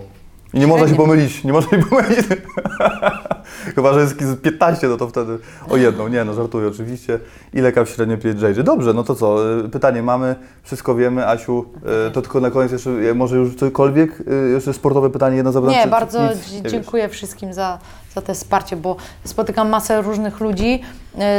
[0.54, 1.06] I nie można się Średnio.
[1.06, 2.18] pomylić, nie można się pomylić.
[3.74, 5.38] Chyba, że jest z 15, no to wtedy
[5.68, 6.08] o jedną.
[6.08, 7.18] Nie, no żartuję oczywiście.
[7.52, 8.62] Ile kaw średnio pije JJ?
[8.64, 9.58] Dobrze, no to co?
[9.64, 11.28] y, Pytanie mamy, wszystko wiemy.
[11.28, 11.64] Asiu,
[12.08, 15.70] y, to tylko na koniec jeszcze, y, może już cokolwiek, jeszcze sportowe pytanie jedno zadam.
[15.70, 17.78] Nie, bardzo nic dziękuję wszystkim za,
[18.14, 20.80] za te wsparcie, bo spotykam masę różnych ludzi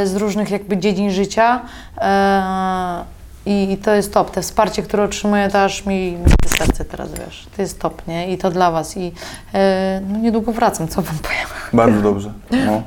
[0.04, 1.60] z różnych jakby dziedzin życia
[1.98, 3.04] e,
[3.46, 4.30] i, to jest top.
[4.30, 6.18] Te wsparcie, które otrzymuję, to aż mi,
[6.58, 8.32] serce teraz, wiesz, to jest top, nie?
[8.32, 9.12] I to dla Was i
[9.54, 11.46] e, no niedługo wracam, co Wam powiem.
[11.72, 12.32] Bardzo dobrze.
[12.50, 12.82] No.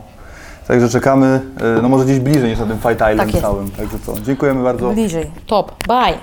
[0.68, 1.42] Także czekamy,
[1.78, 3.42] y, no może gdzieś bliżej niż na tym Fight Island Tak jest.
[3.42, 3.72] całym.
[3.72, 4.90] Także co, dziękujemy bardzo.
[4.90, 5.32] Bliżej.
[5.48, 5.88] Top.
[5.88, 6.18] Bye.